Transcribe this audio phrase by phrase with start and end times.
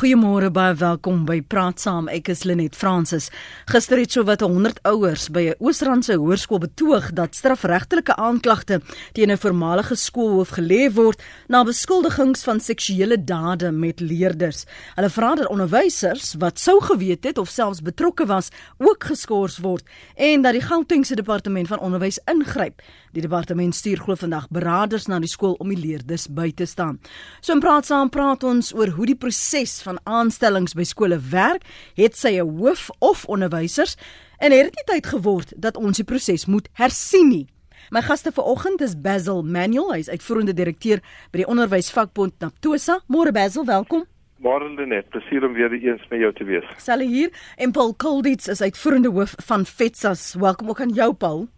[0.00, 2.06] Goeiemôre baie welkom by Praat Saam.
[2.08, 3.26] Ek is Lenet Fransis.
[3.68, 8.80] Gister het sowat 100 ouers by 'n Oosrandse hoërskool betoog dat strafregtelike aanklagte
[9.12, 14.64] teen 'n voormalige skoolhoof gelê word na beskuldigings van seksuele dade met leerders.
[14.96, 18.48] Hulle vra dat onderwysers wat sou geweet het of selfs betrokke was,
[18.78, 19.84] ook geskort word
[20.16, 22.80] en dat die Gautengse departement van onderwys ingryp.
[23.10, 27.00] Die departement stuur glo vandag beraders na die skool om die leerders by te staan.
[27.42, 31.66] So in Praat Saam praat ons oor hoe die proses van aanstellings by skole werk,
[31.98, 33.96] het sy 'n hoof of onderwysers
[34.38, 37.46] en het dit nie tyd geword dat ons die proses moet hersien nie.
[37.90, 41.00] My gaste vanoggend is Basil Manuel, hy's uitvoerende direkteur
[41.32, 43.00] by die onderwysvakbond Naptosa.
[43.08, 44.04] Môre Basil, welkom.
[44.38, 46.64] Môre Lenet, plesier om weer eens met jou te wees.
[46.78, 50.34] Sal hier en Paul Kolditz is uitvoerende hoof van FETSAS.
[50.34, 51.48] Welkom ook aan jou Paul.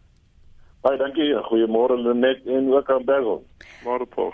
[0.83, 1.31] Baie dankie.
[1.47, 3.45] Goeiemôre Lenet en ook aan Basil.
[3.85, 4.33] Môre Paul.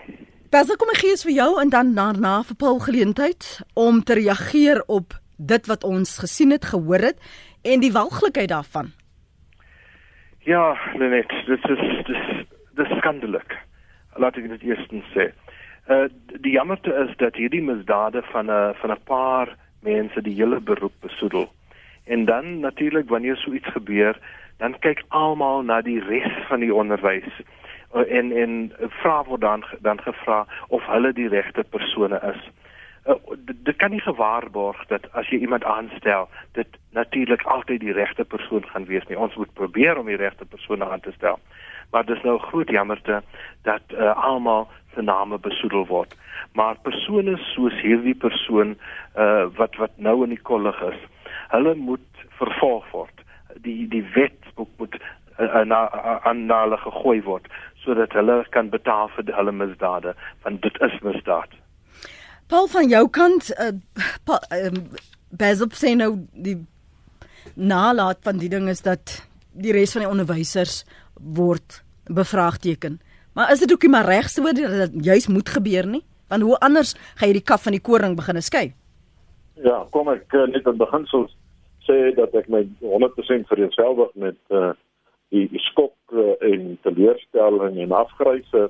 [0.49, 4.81] Basil, kom ek gee vir jou en dan daarna vir Paul geleentheid om te reageer
[4.89, 7.21] op dit wat ons gesien het, gehoor het
[7.69, 8.95] en die walglikheid daarvan.
[10.49, 12.25] Ja, Lenet, dit is dis
[12.81, 13.45] dis skandalig.
[14.17, 15.29] Laat ek dit eers sê.
[15.93, 16.07] Uh
[16.41, 20.97] die jammerte is dat hierdie misdade van 'n van 'n paar mense die hele beroep
[21.01, 21.53] besoedel.
[22.05, 24.17] En dan natuurlik wanneer so iets gebeur,
[24.59, 27.29] dan kyk almal na die res van die onderwys
[27.95, 28.57] uh, en en
[29.01, 32.41] vra word dan dan gevra of hulle die regte persone is.
[33.09, 33.15] Uh,
[33.47, 38.67] dit kan nie gewaarborg dat as jy iemand aanstel, dit natuurlik altyd die regte persoon
[38.69, 39.19] gaan wees nie.
[39.19, 41.39] Ons moet probeer om die regte persone aan te stel.
[41.91, 43.23] Maar dis nou groot jammerte
[43.63, 46.17] dat uh, almal se name besoedel word.
[46.53, 48.77] Maar persone soos hierdie persoon
[49.17, 51.01] uh, wat wat nou in die kollig is,
[51.55, 53.25] hulle moet vervolg word.
[53.65, 54.37] Die die wet
[54.79, 54.95] moet
[55.39, 55.89] uh, na
[56.27, 57.47] aan hulle gegooi word
[57.85, 61.55] sodat hulle kan betaal vir hulle misdade want dit is misdaad.
[62.49, 63.73] Paul van jou kant uh,
[64.25, 64.83] pa, um,
[65.31, 66.57] Basil sê nou die
[67.55, 69.19] nalat van die ding is dat
[69.53, 70.83] die res van die onderwysers
[71.19, 73.01] word bevraagteken.
[73.35, 76.05] Maar is dit ook nie maar reg so dat dit juis moet gebeur nie?
[76.29, 78.73] Want hoe anders gaan jy die kaf van die koring begine skei?
[79.65, 81.35] Ja, kom ek net aan beginsels
[81.89, 84.73] sê dat ek my 100% vereensgewig met uh,
[85.35, 88.69] die, die skok uh, en teleurstelling en afgryse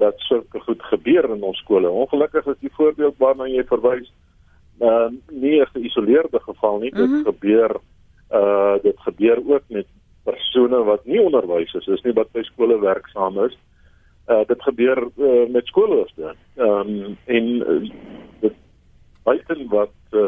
[0.00, 1.90] dat sulke goed gebeur in ons skole.
[1.90, 4.08] Ongelukkig is die voorbeeld waarna jy verwys
[4.80, 6.90] uh, nie 'n geïsoleerde geval nie.
[6.90, 7.24] Dit mm -hmm.
[7.24, 7.76] gebeur
[8.32, 9.86] uh dit gebeur ook met
[10.24, 13.58] persone wat nie onderwys is, is nie wat by skole werksaam is.
[14.28, 16.34] Uh dit gebeur uh, met skoolhoofde.
[16.56, 17.90] Ehm um, en uh,
[18.40, 18.54] dit
[19.22, 20.26] buiten wat uh,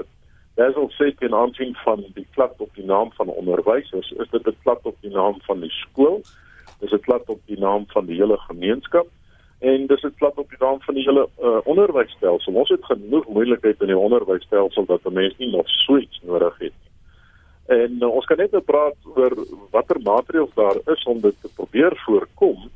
[0.56, 4.56] Ook sê in aansien van die klap op die naam van onderwysers, is dit 'n
[4.62, 6.22] klap op die naam van die skool.
[6.80, 9.06] Dis 'n klap op die naam van die hele gemeenskap
[9.58, 12.54] en dis 'n klap op die naam van die hele uh, onderwysstelsel.
[12.54, 16.92] Ons het genoeg moeilikheid in die onderwysstelsel dat mense nie nog suits nodig het nie.
[17.66, 19.32] En uh, ons kan net nou praat oor
[19.70, 22.70] watter maatreëls daar is om dit te probeer voorkom.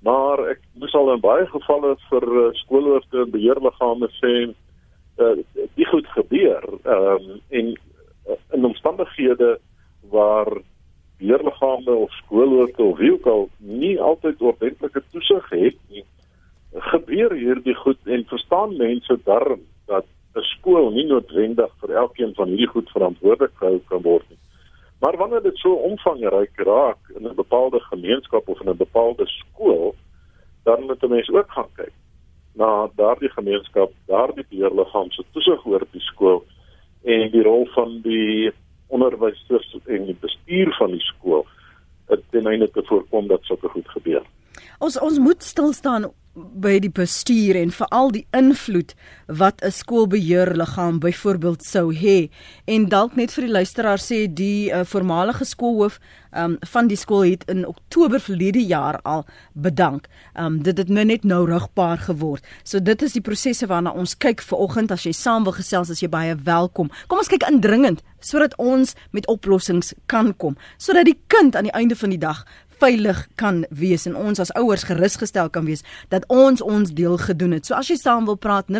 [0.00, 4.32] Maar ek moes al in baie gevalle vir uh, skoolhoofde en beheerliggame sê
[5.18, 5.36] uh,
[5.74, 7.66] die goed gebeur ehm um, en
[8.28, 9.58] uh, in omstandighede
[10.10, 10.50] waar
[11.18, 16.04] leerliggame of skoolhoofde of wie ook al nie altyd ordentlike toesig het nie
[16.72, 20.04] gebeur hierdie goed en verstaan mense darm dat
[20.34, 24.38] 'n skool nie noodwendig vir elkeen van hierdie goed verantwoordelik gehou kan word nie.
[25.00, 29.94] Maar wanneer dit so omvangryk raak in 'n bepaalde gemeenskap of in 'n bepaalde skool
[30.64, 31.92] dan moet 'n mens ook gaan kyk
[32.56, 36.42] na daardie gemeenskap, daardie beheerliggaam se toesig oor die skool
[37.04, 38.52] en die rol van die
[38.88, 41.44] onderwysers en die bestuur van die skool
[42.30, 44.22] ten einde te voorkom dat sulke goed gebeur.
[44.78, 48.94] Ons ons moet stil staan by die bestuur en veral die invloed
[49.26, 52.28] wat 'n skoolbeheerliggaam byvoorbeeld sou hê
[52.64, 55.98] en dalk net vir die luisteraar sê die uh, voormalige skoolhoof
[56.36, 60.06] um, van die skool het in Oktober verlede jaar al bedank.
[60.34, 62.44] Um, dit het nou net nou rugbaar geword.
[62.62, 65.90] So dit is die prosesse waarna ons kyk vir oggend as jy saam wil gesels
[65.90, 66.90] as jy baie welkom.
[67.06, 71.76] Kom ons kyk indringend sodat ons met oplossings kan kom sodat die kind aan die
[71.76, 72.44] einde van die dag
[72.80, 75.82] veilig kan wees en ons as ouers gerusgestel kan wees
[76.12, 77.66] dat ons ons deel gedoen het.
[77.66, 78.76] So as jy saam wil praat 0891104553.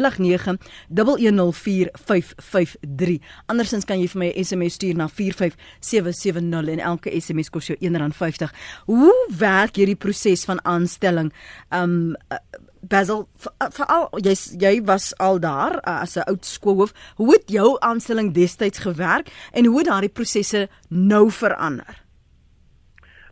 [3.46, 7.78] Andersins kan jy vir my 'n SMS stuur na 45770 en elke SMS kos jou
[7.81, 8.50] R1.50.
[8.87, 11.32] Hoe werk hierdie proses van aanstelling?
[11.70, 12.16] Um
[12.88, 13.25] Basil
[13.58, 16.92] veral jy jy was al daar uh, as 'n oud skoolhoof.
[17.16, 22.05] Hoe het jou aanstelling destyds gewerk en hoe het daardie prosesse nou verander?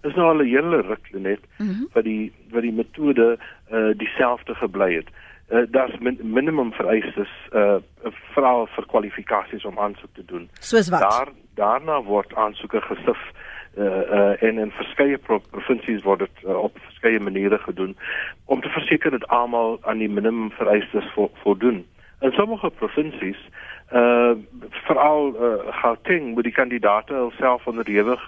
[0.05, 1.89] Is nou al 'n hele ruk net mm -hmm.
[1.93, 3.39] wat die wat die metode
[3.73, 5.09] uh dieselfde gebly het.
[5.53, 7.77] uh, daar's min, minimum vereistes uh
[8.35, 10.49] veral vir kwalifikasies om aansoek te doen.
[10.61, 11.01] Soos wat?
[11.01, 13.21] Daar daarna word aansoeke gesif
[13.79, 17.97] uh uh en in verskeie pro provinsies word dit uh, op verskeie maniere gedoen
[18.45, 21.87] om te verseker dat almal aan die minimum vereistes vo voldoen.
[22.21, 23.64] In sommige provinsies uh
[24.87, 28.21] veral uh, Gauteng moet die kandidaate self onderhewig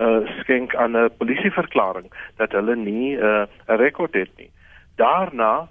[0.00, 4.50] uh skenk aan 'n polisieverklaring dat hulle nie 'n uh, rekord het nie.
[4.96, 5.68] Daarna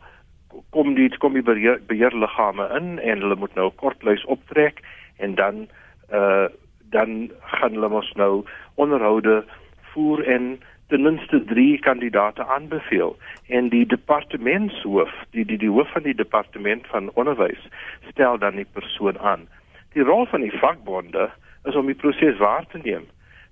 [0.69, 4.81] kom die kom die beheer, beheerliggame in en hulle moet nou kortlys optrek
[5.17, 5.67] en dan
[6.11, 6.47] uh
[6.89, 8.45] dan gaan hulle mos nou
[8.75, 9.43] onderhoude
[9.91, 13.17] voer en ten minste 3 kandidate aanbeveel.
[13.47, 17.67] En die departementshoof die die die hoof van die departement van onderwys
[18.09, 19.47] stel dan die persoon aan.
[19.93, 21.29] Die rol van die vakbonde
[21.63, 23.05] is om die proses waar te neem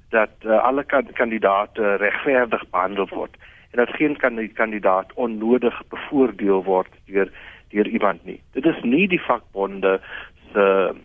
[0.10, 3.36] dat uh, alle kan, kandidate regverdig behandel word
[3.72, 4.18] en dat geen
[4.54, 7.32] kandidaat onnodig bevoordeel word deur
[7.70, 8.40] deur iemand nie.
[8.54, 10.00] Dit is nie die vakbonde
[10.54, 10.96] se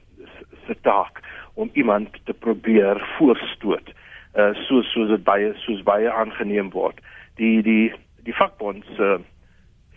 [0.66, 1.18] se taak
[1.54, 3.90] om iemand te probeer voorstoot
[4.34, 7.00] uh soos soos dit baie soos baie aangeneem word.
[7.36, 7.92] Die die
[8.24, 9.18] die vakbond se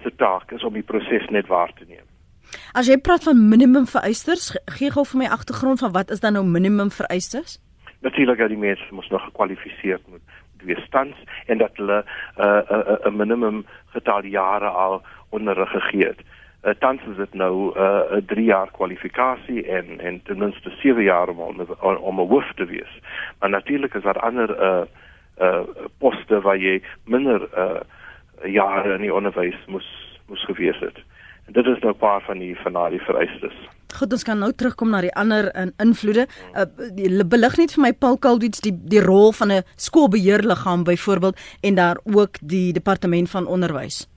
[0.04, 2.06] se taak is om die proses net waar te neem.
[2.74, 6.34] As jy praat van minimum vereistes, gee gou vir my agtergrond van wat is dan
[6.34, 7.60] nou minimum vereistes?
[8.02, 10.22] Natuurlik dat die mense moet nog gekwalifiseer moet
[10.64, 11.16] wees tans
[11.46, 16.06] en dat hulle 'n uh, 'n uh, 'n uh, minimum getal jare al onderrig gegee
[16.08, 16.20] het.
[16.64, 21.04] Uh tans is dit nou 'n uh, 3 jaar kwalifikasie en en ten minste 7
[21.04, 21.40] jaar om
[21.80, 23.00] om 'n hoof te wees.
[23.40, 24.86] Maar natuurlik is daar ander uh
[25.42, 25.64] uh
[25.98, 27.82] poste waar jy minder uh
[28.44, 30.98] jare in die onderwys moes moes gewees het.
[31.46, 33.54] En dit is nou 'n paar van die van daai vereistes.
[33.94, 36.28] Goed, ons kan nou terugkom na die ander in invloede.
[36.54, 41.40] Uh, die belig net vir my Paul Kaldwits die die rol van 'n skoolbeheerliggaam byvoorbeeld
[41.62, 44.13] en daar ook die departement van onderwys.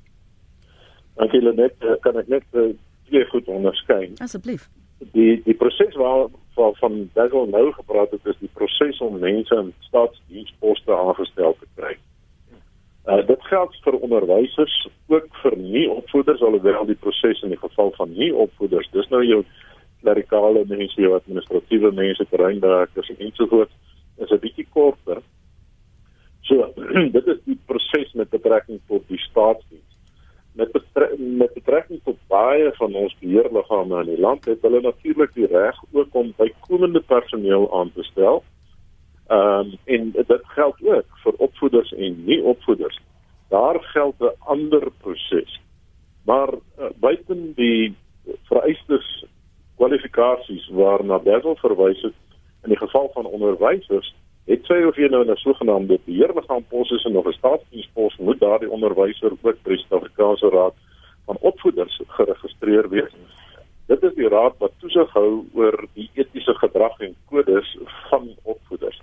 [1.17, 2.73] Dank julle net eh, kan ek net uh,
[3.09, 4.11] twee goed onderskei.
[4.25, 4.67] Asseblief.
[5.15, 6.27] Die die proses waar
[6.57, 11.69] van van Dazzle nou gepraat het is die proses om mense in staatsdiensposte aangestel te
[11.77, 11.95] kry.
[13.07, 14.77] Uh, dit geld vir onderwysers
[15.13, 19.23] ook vir nie opvoeders alhoewel die proses in die geval van nie opvoeders dis nou
[19.25, 19.45] jou
[20.03, 23.73] klerikale mense jou administratiewe mense terreinwerkers en so voort
[24.19, 25.23] is 'n bietjie korter.
[26.43, 26.73] So
[27.17, 29.76] dit is die proses met betrekking tot die staatsdiens
[30.57, 35.35] met betre met betrekking tot baie van ons beheerliggame in die land het hulle natuurlik
[35.35, 38.43] die reg ook om bykomende personeel aan te stel.
[39.27, 42.99] Ehm um, en dit geld ook vir opvoeders en nie opvoeders.
[43.49, 45.61] Daar geld 'n ander proses.
[46.25, 47.97] Maar uh, buiten die
[48.43, 49.25] vereistes
[49.77, 52.15] kwalifikasies waarna Basil verwys het
[52.63, 54.15] in die geval van onderwysers
[54.47, 58.41] het sy of jy nou 'n sogenaamde beheerliggaam pos is en of 'n staatsdienspos moet
[58.41, 60.75] daardie onderwyser ook by die Suid-Afrikaanse Raad
[61.27, 63.15] van Opvoeders geregistreer wees.
[63.87, 67.77] Dit is die raad wat toesig hou oor die etiese gedrag en kodes
[68.11, 69.01] van opvoeders.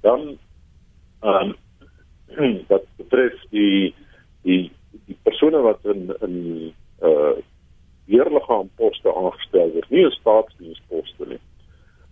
[0.00, 0.38] Dan
[1.20, 1.54] ehm
[2.38, 3.94] um, dat betref die
[4.42, 4.72] die
[5.06, 6.36] die persone wat in in
[7.02, 7.36] uh
[8.06, 11.38] beheerliggaam poste aangestel word, nie staatsdiensposte nie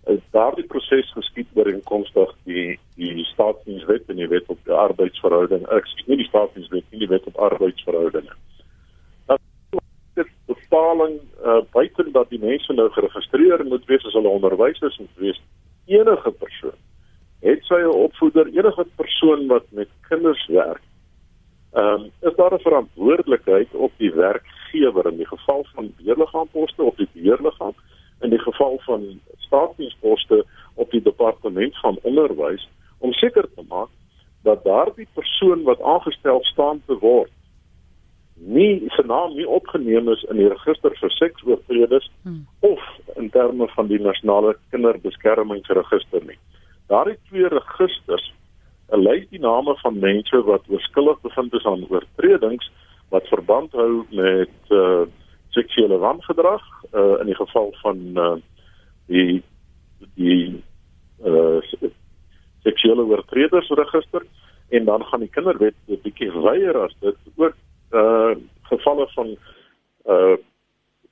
[0.06, 5.65] is daardie proses geskied ooreenkomstig die die staatsdienswet en die wet op die arbeidsverhouding.
[5.73, 8.35] Ek sê nie die staatsdienswet nie die wet op arbeidsverhoudinge
[9.27, 9.39] dan
[10.15, 15.23] dit bepaling uh, buiten dat die mense nou geregistreer moet wees as hulle onderwysers moet
[15.27, 15.41] wees
[15.87, 16.78] enige persoon
[17.45, 20.83] het sy 'n opvoeder enige persoon wat met kinders werk
[21.73, 26.95] ehm um, is daar 'n verantwoordelikheid op die werkgewer in die geval van beheerliggaamposte of
[26.95, 27.75] die beheerliggaam
[28.21, 29.21] in die geval van
[30.04, 30.44] staatsdiensposte
[30.75, 32.68] op die departement van onderwys
[32.99, 33.88] om seker te maak
[34.42, 37.30] dat daardie persoon wat aangestel staan te word
[38.37, 42.46] nie sy naam nie opgeneem is in die register vir seksoortreders hmm.
[42.61, 42.80] of
[43.16, 46.38] in terme van die nasionale kinderbeskermingsregister nie.
[46.90, 48.26] Daardie twee registers
[48.90, 52.66] lys die name van mense wat oorskillig bevind is aan oortredings
[53.14, 55.06] wat verband hou met uh,
[55.54, 58.34] seksuele wangedrag uh, in die geval van uh,
[59.06, 59.42] die
[60.14, 60.62] die
[61.25, 61.61] uh,
[62.62, 64.26] seksuele oortredersregister
[64.68, 67.54] en dan gaan die kinderwet 'n bietjie weier as dit ook
[67.90, 69.37] uh, gevalle van
[70.06, 70.37] uh,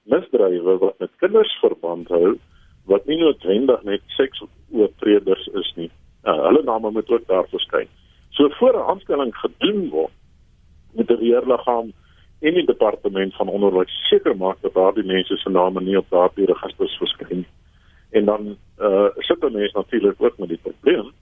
[0.02, 2.38] misdrywe wat met kinders verband hou
[2.84, 5.90] wat nie noodwendig net seksoortreders is nie.
[6.24, 7.88] Uh, hulle name moet ook daar verskyn.
[8.30, 10.12] So voor 'n aanstelling gedoen word
[10.92, 11.92] met 'n reërliggaam
[12.40, 16.46] en die departement van onderwys seker maak dat daardie mense se name nie op daardie
[16.46, 17.50] registers verskyn nie.
[18.12, 21.12] En dan uh sit dan mense natuurlik ook met die probleem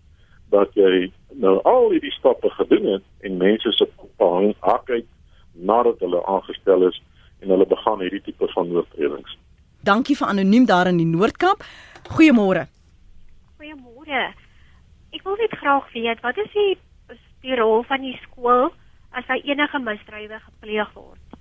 [0.51, 3.87] dat jy nou al hierdie stappe gedoen het en mense se
[4.19, 5.07] hang hak uit
[5.53, 6.99] nadat hulle aangestel is
[7.41, 9.37] en hulle begaan hierdie tipe van oortredings.
[9.87, 11.65] Dankie vir anoniem daar in die Noord-Kaap.
[12.11, 12.67] Goeiemôre.
[13.57, 14.23] Goeiemôre.
[15.15, 16.73] Ek wil net graag weet wat is die
[17.41, 18.69] die rol van die skool
[19.17, 21.39] as daar enige misdrywe gepleeg word?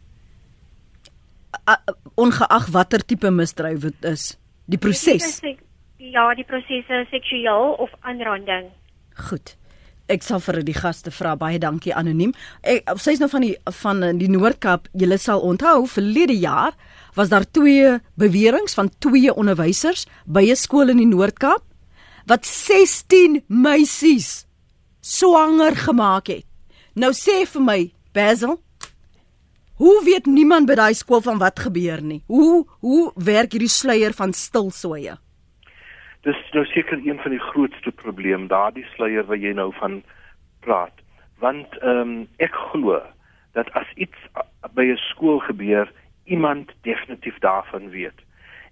[1.68, 1.76] Uh,
[2.16, 4.38] ongeag watter tipe misdryf dit is,
[4.70, 5.40] die proses.
[6.00, 8.70] Ja, die prosesse seksueel of aanranding.
[9.30, 9.56] Goed.
[10.10, 12.32] Ek sal vir die gaste vra baie dankie anoniem.
[12.66, 14.88] Ek sy's nou van die van die Noord-Kaap.
[14.98, 16.74] Julle sal onthou verlede jaar
[17.18, 21.64] was daar twee beweringe van twee onderwysers by 'n skool in die Noord-Kaap
[22.26, 24.46] wat 16 meisies
[25.02, 26.46] swanger gemaak het.
[26.94, 28.60] Nou sê vir my, Basil,
[29.80, 32.22] hoe weet niemand by daai skool van wat gebeur nie?
[32.28, 35.16] Hoe hoe werk hierdie sluier van stilsoeye?
[36.28, 40.02] Dis nou seker een van die grootste probleme, daardie sluier wat jy nou van
[40.66, 40.96] praat.
[41.40, 43.00] Want ehm um, ek glo
[43.56, 44.20] dat as iets
[44.76, 45.88] by 'n skool gebeur,
[46.26, 48.20] iemand definitief daarvan weet.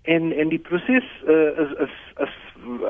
[0.04, 1.96] En en die proses uh, is is
[2.28, 2.36] is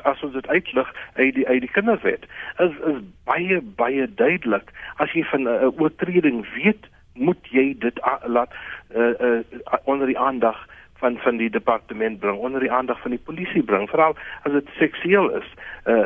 [0.03, 2.25] as ons dit uitlig uit die uit die kinderwet
[2.57, 4.71] is is baie baie duidelik.
[4.95, 8.53] As jy van 'n uh, oortreding weet, moet jy dit laat
[8.95, 9.39] uh, uh,
[9.83, 10.65] onder die aandag
[11.01, 14.69] van van die departement bring onder die aandag van die polisie bring veral as dit
[14.77, 15.51] seksueel is.
[15.85, 16.05] Uh,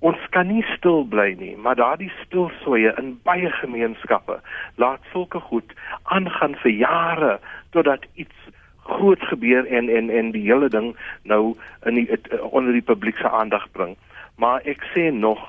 [0.00, 4.38] ons kan nie stil bly nie maar daardie stilsoeye in baie gemeenskappe
[4.80, 7.34] laat sulke goed aangaan vir jare
[7.76, 8.48] totdat iets
[8.90, 13.16] groot gebeur en en en die hele ding nou in die het, onder die publiek
[13.16, 13.96] se aandag bring.
[14.36, 15.42] Maar ek sê nog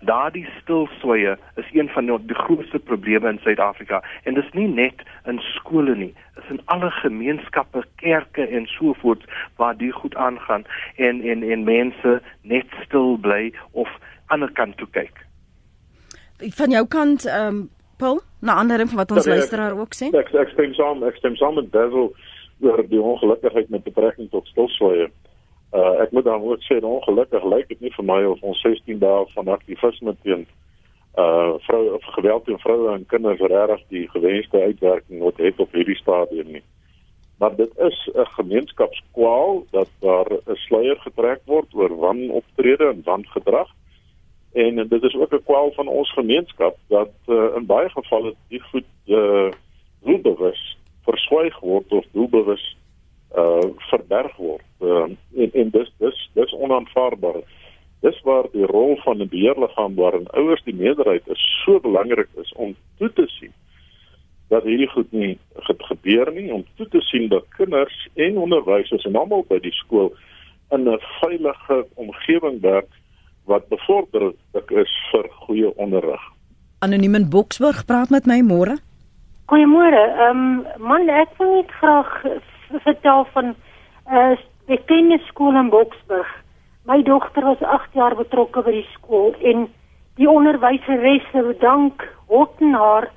[0.00, 5.02] Daardie stilswye is een van die grootste probleme in Suid-Afrika en dit is nie net
[5.26, 9.24] in skole nie, is in alle gemeenskappe, kerke en so voort
[9.56, 10.64] waar dit goed aangaan
[10.96, 13.88] en en en mense net stil bly of
[14.26, 15.24] ander kant toe kyk.
[16.38, 19.94] Van jou kant ehm um, Paul, na ander ding van wat ons ja, luisteraar ook
[19.94, 20.12] sê.
[20.14, 22.12] Ek ek stem saam, ek stem saam met Basil
[22.62, 25.08] oor die ongelukkigheid met betrekking tot stilswye.
[25.72, 28.98] Uh ek moet dan ook sê ongelukkig lyk dit nie vir my of ons 16
[28.98, 30.46] dae van aktivisme teen
[31.18, 35.72] uh vrou of geweld teen vroue en kinders regtig die gewenste uitwerking wat het op
[35.72, 36.64] hierdie stadium nie.
[37.38, 43.68] Maar dit is 'n gemeenskapskwaal dat daar 'n sluier getrek word oor wanoptrede en wangedrag.
[44.52, 48.60] En dit is ook 'n kwaal van ons gemeenskap dat uh, in baie gevalle die
[48.60, 49.50] goed uh
[50.02, 52.76] doelbewus verswyg word of doelbewus
[53.36, 54.66] uh verberg word.
[54.80, 57.42] Uh, en en dis dis dis onaanvaarbaar.
[58.00, 62.52] Dis waar die rol van 'n beheerliggaam waarin ouers die meerderheid is so belangrik is
[62.52, 63.52] om toe te sien
[64.48, 65.38] dat hierdie goed nie
[65.88, 70.14] gebeur nie om toe te sien dat kinders en onderwysers en almal by die skool
[70.70, 72.88] in 'n veilige omgewing werk
[73.44, 76.20] wat bevorderlik is vir goeie onderrig.
[76.78, 78.76] Anoniem in Boksburg praat met my môre.
[79.48, 80.04] Goeiemôre.
[80.24, 82.24] Ehm um, man, ek wil net graag
[82.70, 83.56] vertel van 'n
[84.12, 86.28] uh, bekende skool in Boksburg.
[86.84, 89.68] My dogter was 8 jaar betrokke by die skool en
[90.16, 93.10] die onderwyseresse bedank hotten haar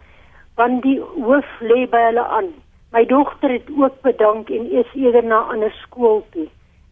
[0.55, 2.51] want die hoof lê by hulle aan.
[2.91, 6.47] My dogter het ook bedank en is eerder na 'n ander skool toe.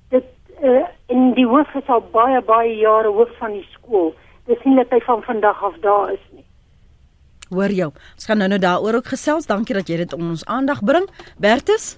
[0.10, 0.26] Dit
[0.64, 4.14] uh, en die hoof is al baie baie jare hoof van die skool.
[4.46, 6.46] Dis nie net hy van vandag af daar is nie.
[7.50, 7.92] Hoor jou.
[8.16, 9.46] Ons gaan nou nou daaroor ook gesels.
[9.46, 11.08] Dankie dat jy dit ons aandag bring.
[11.38, 11.98] Bertus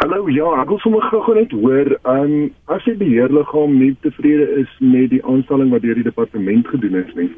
[0.00, 4.46] Hallo, ja, ek wil sommer gou net hoor, ehm um, as die beheerliggaam nie tevrede
[4.62, 7.28] is met die aanstelling wat deur die departement gedoen is nie,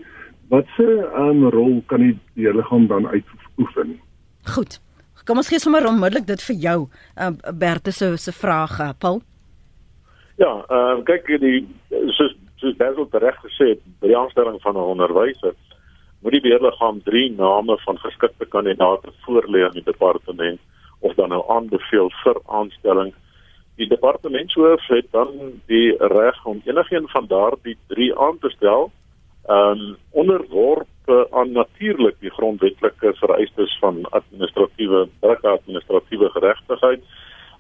[0.53, 3.97] watse ehm um, rol kan die beheerliggaam dan uitoefen?
[4.55, 4.79] Goed.
[5.27, 6.79] Kom ons gee sommer onmiddellik dit vir jou,
[7.17, 9.21] ehm uh, Berthe se se vrae, eh, Paul.
[10.39, 11.67] Ja, ehm uh, kyk die
[12.17, 15.55] soos soos Basil reg gesê het, by die aanstelling van 'n onderwyser
[16.21, 20.61] moet die beheerliggaam drie name van geskikte kandidaate voorlê aan die departement
[21.01, 23.13] of dan nou aanbeveel vir aanstelling.
[23.81, 28.91] Die departementshoof het dan die reg om enigiemand van daardie drie aan te stel,
[29.49, 37.03] ehm um, onderworpe aan natuurlik die grondwetlike vereistes van administratiewe druk administratiewe geregtigheid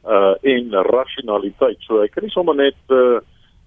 [0.04, 1.76] uh en rationaliteit.
[1.80, 3.20] So ek kan nie sommer net uh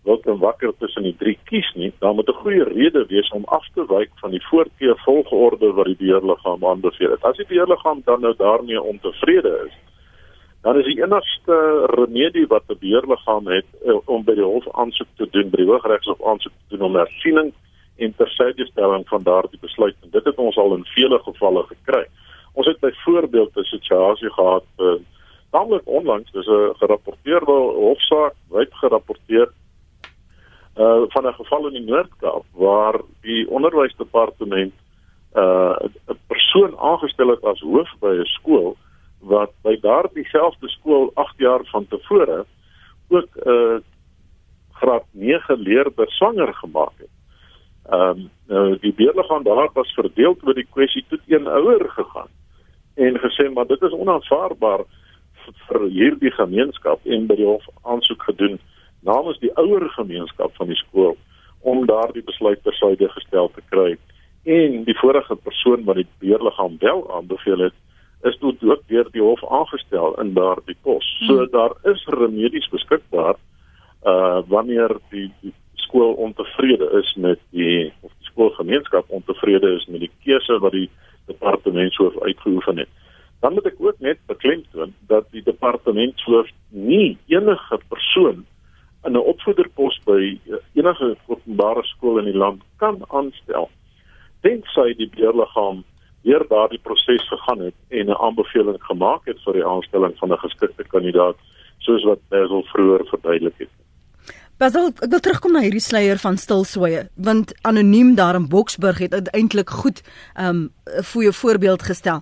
[0.04, 1.92] wil kan wakker tussen die drie kies nie.
[2.00, 5.86] Daar moet 'n goeie rede wees om af te wyk van die voorkeur volgorde wat
[5.86, 7.24] die beheerliggaam aanbeveel het.
[7.24, 9.74] As die beheerliggaam dan nou daarmee ontevrede is,
[10.62, 15.08] dan is die enigste remedie wat die beheerliggaam het eh, om by die hof aansoek
[15.16, 17.54] te doen, by die Hooggeregshof aansoek te doen om hersiening
[17.98, 19.96] en tersydestelling van daardie besluit.
[20.02, 22.06] En dit het ons al in vele gevalle gekry.
[22.54, 24.94] Ons het byvoorbeeld 'n situasie gehad, uh,
[25.52, 27.58] naamlik onlangs, dis 'n gerapporteerde
[27.88, 29.50] hofsaak, wyd gerapporteer
[30.78, 34.74] uh van 'n geval in die Noord-Kaap waar die onderwysdepartement
[35.34, 35.76] uh
[36.08, 38.78] 'n persoon aangestel het as hoof by 'n skool
[39.20, 42.46] wat by daardie selfde skool 8 jaar van tevore
[43.10, 43.78] ook 'n uh,
[44.72, 47.14] graad 9 leerder swanger gemaak het.
[47.90, 52.32] Ehm um, nou die beheerliggaam daar was verdeel oor die kwessie tot een ouer gegaan
[52.96, 54.84] en gesê maar dit is onaanvaarbaar
[55.68, 58.60] vir hierdie gemeenskap en by die hof aansoek gedoen
[59.04, 61.18] namens die ouer gemeenskap van die skool
[61.62, 63.96] om daardie besluit tersyde gestel te kry
[64.44, 67.80] en die vorige persoon wat die beheerliggaam wel aanbeveel het
[68.28, 71.08] is toe ook deur die hof aangestel in daardie pos.
[71.28, 71.52] So hmm.
[71.52, 73.36] daar is remedies beskikbaar
[74.04, 80.04] uh wanneer die, die skool ontevrede is met die of die skoolgemeenskap ontevrede is met
[80.04, 80.90] die keuse wat die
[81.28, 82.90] departement soof uitgeoefen het.
[83.40, 88.46] Dan moet ek ook net beklemtoon dat die departement soof nie enige persoon
[89.06, 90.40] in 'n opvoederpos by
[90.74, 93.70] enige openbare skool in die land kan aanstel
[94.42, 95.84] tensy die beheerliggaam
[96.24, 100.44] deur daardie proses gegaan het en 'n aanbeveling gemaak het vir die aanstelling van 'n
[100.46, 101.38] geskikte kandidaat
[101.78, 103.70] soos wat Basil vroeër verduidelik het.
[104.58, 109.30] Basil, ek wil terugkom na hierdie sluier van stilswye, want anoniem daar in Boksburg het
[109.34, 110.02] eintlik goed
[110.36, 110.74] 'n um,
[111.12, 112.22] goeie voorbeeld gestel.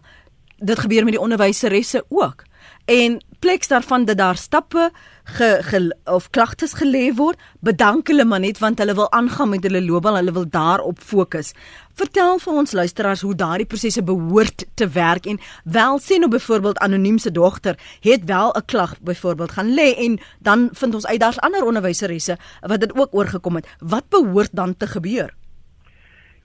[0.58, 2.44] Dit gebeur met die onderwyseresse ook.
[2.86, 4.90] En pleks daarvan dat daar stappe
[5.24, 9.66] ge, ge of klagtes gelê word, bedank hulle maar net want hulle wil aangaan met
[9.66, 11.54] hulle loopbaan, hulle wil daarop fokus.
[11.98, 16.80] Vertel vir ons luisteraars hoe daardie prosesse behoort te werk en wel sê nou byvoorbeeld
[16.86, 21.20] anoniem se dogter het wel 'n klag byvoorbeeld gaan lê en dan vind ons uit
[21.20, 23.68] daar's ander onderwyseresse wat dit ook oorgekom het.
[23.80, 25.34] Wat behoort dan te gebeur?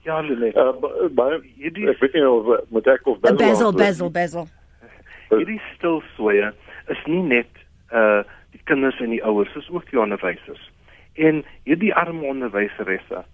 [0.02, 0.52] Ja, Lele.
[0.54, 4.46] Uh, baie hierdie ek weet nie of moet ek of Basil Basil Basil Basil.
[5.30, 6.52] Hierdie stilswye
[6.88, 7.52] is nie net
[7.92, 8.22] uh
[8.56, 10.70] die kinders en die ouers, dis ook die onderwysers.
[11.14, 13.24] En hierdie arme onderwyseresse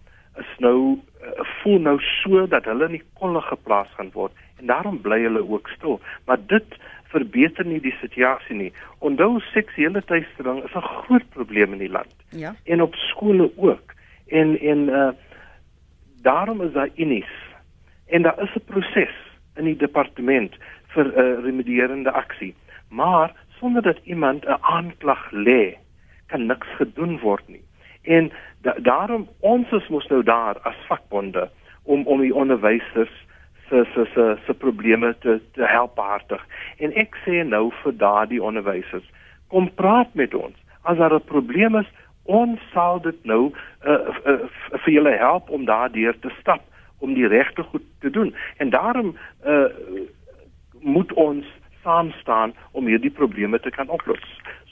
[0.41, 4.67] is nou uh, voel nou so dat hulle in die kolle geplaas gaan word en
[4.67, 6.01] daarom bly hulle ook stil.
[6.27, 6.79] Maar dit
[7.13, 8.71] verbeter nie die situasie nie.
[8.99, 12.15] Onthou seksuele teistering is 'n groot probleem in die land.
[12.31, 12.55] Ja.
[12.65, 13.95] En op skole ook.
[14.27, 15.11] En en uh
[16.23, 17.35] daarom is daar unies.
[18.07, 19.15] En daar is 'n proses
[19.57, 20.57] in die departement
[20.95, 22.55] vir 'n uh, remedierende aksie.
[22.89, 25.75] Maar sonder dat iemand 'n aanklag lê,
[26.27, 27.65] kan niks gedoen word nie.
[28.03, 31.51] En da daarom ons is mos nou daar as vakbonde
[31.83, 33.27] om om die onderwysers
[33.69, 36.47] se se se se probleme te te help hartig.
[36.77, 39.11] En ek sê nou vir daardie onderwysers,
[39.49, 40.57] kom praat met ons.
[40.83, 41.91] As daar 'n probleem is,
[42.23, 43.53] ons sal dit nou
[43.87, 43.93] uh,
[44.27, 44.39] uh,
[44.71, 46.63] vir julle help om daardeur te stap
[46.99, 48.35] om die regte goed te doen.
[48.57, 49.65] En daarom uh,
[50.81, 51.47] moet ons
[51.83, 54.25] saam staan om hierdie probleme te kan oplos.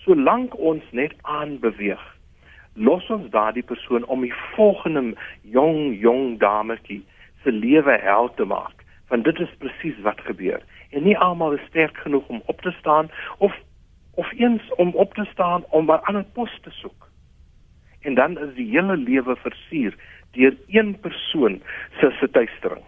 [0.04, 2.02] Solank ons net aanbeweeg,
[2.74, 7.02] los ons daardie persoon om die volgende jong jong dametjie
[7.42, 10.62] se lewe hel te maak, want dit is presies wat gebeur.
[10.90, 13.56] En nie almal is sterk genoeg om op te staan of
[14.18, 17.08] of eens om op te staan om 'n ander pos te soek.
[18.00, 19.94] En dan is die hele lewe versuur
[20.30, 21.62] deur een persoon
[22.00, 22.84] se se tuistering.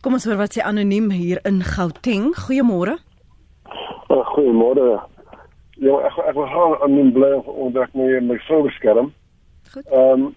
[0.00, 2.34] Kom ons hoor wat sê anoniem hier in Gauteng.
[2.36, 3.07] Goeiemôre.
[4.08, 5.00] Uh, goeiemôre.
[5.84, 9.12] Ja, ek ek wil gaan aan my bly om dat my my vrou beskerm.
[9.72, 9.86] Goed.
[9.86, 10.34] Ehm um,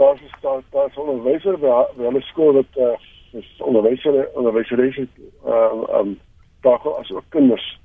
[0.00, 2.96] daar is daar daar is onderwyser by by hulle skool wat uh,
[3.36, 6.14] is onderwyser onderwyseres ehm ehm
[6.64, 7.80] daar as ook kinders.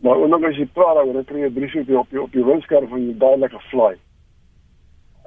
[0.00, 2.44] Maar as jy praat oor dit kry jy briefie op jou op jou, op jou
[2.44, 3.92] windskerm van jy daai lekker fly.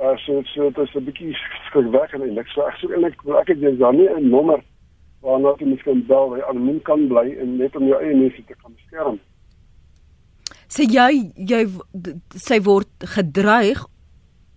[0.02, 1.34] Uh so so dit is 'n bietjie
[1.68, 4.60] skrikwekkend en ek sê ek sou eintlik ek het jy dan nie 'n nommer
[5.26, 8.46] waarna jy miskien bel waar jy anoniem kan bly en net om jou eie mense
[8.46, 9.20] te kan beskerm.
[10.76, 11.10] Sê jy
[11.52, 11.62] jy
[12.48, 13.84] sy word gedreig.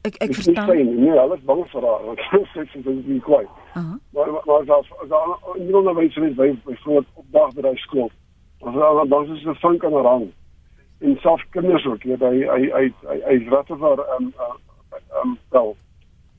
[0.07, 0.71] Ek ek verstaan.
[0.73, 3.23] Nee, nee, alles bang vir haar want sy sê sy is nie.
[3.29, 3.99] Aha.
[4.17, 5.15] Maar maar as as
[5.61, 8.11] nie nog baie sê by by groot opdag by die skool.
[8.65, 10.29] As daar dan is 'n vink aan haar rang.
[11.01, 15.77] En self kinders ook, jy by hy hy hy hy ratte vir ehm ehm wel.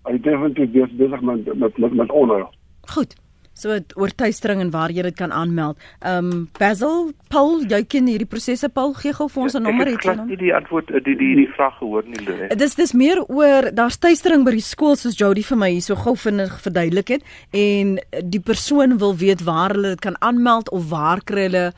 [0.06, 2.50] Hy definitief besig met met met met onheil.
[2.94, 3.16] Goed.
[3.60, 5.78] So oor tuistering en waar jy dit kan aanmeld.
[6.00, 8.70] Ehm um, Basil, Paul, jy ken hierdie prosesse.
[8.70, 10.28] Paul, gee gou vir ons 'n nommer het jy nou?
[10.38, 12.48] Die antwoord die die die vraag gehoor nie lê.
[12.50, 15.82] Dit is dis meer oor daar's tuistering by die skool soos Jody vir my hier
[15.82, 20.70] so gou vinnig verduidelik het en die persoon wil weet waar hulle dit kan aanmeld
[20.72, 21.74] of waar kry hulle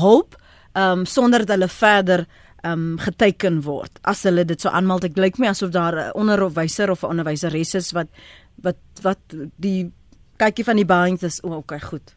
[0.00, 0.36] hulp
[0.74, 2.26] ehm um, sonder dat hulle verder
[2.62, 3.98] ehm um, geteken word.
[4.02, 7.74] As hulle dit so aanmeld, ek lyk my asof daar 'n onderwyser of 'n onderwyseres
[7.74, 8.08] is wat
[8.62, 9.20] wat wat
[9.56, 9.90] die
[10.40, 12.14] kykie van die banks is oh, okay goed.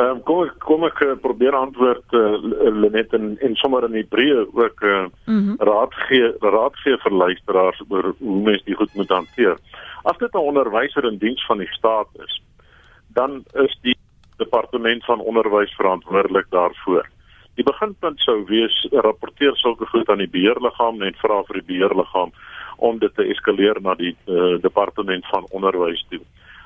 [0.00, 2.36] Ehm um, kom ek kom ek uh, probeer antwoord uh,
[2.80, 5.56] Lenet en en sommer in Hebreë ook uh, mm -hmm.
[5.68, 9.56] raad gee raad gee vir luisteraars oor hoe mense dit goed moet hanteer.
[10.04, 12.42] As dit 'n onderwyser in diens van die staat is,
[13.08, 13.96] dan is die
[14.36, 17.08] departement van onderwys verantwoordelik daarvoor.
[17.54, 22.32] Die beginpunt sou wees rapporteer sulke goed aan die beheerliggaam en vra vir die beheerliggaam
[22.76, 26.20] om dit te eskaleer na die uh, departement van onderwys toe.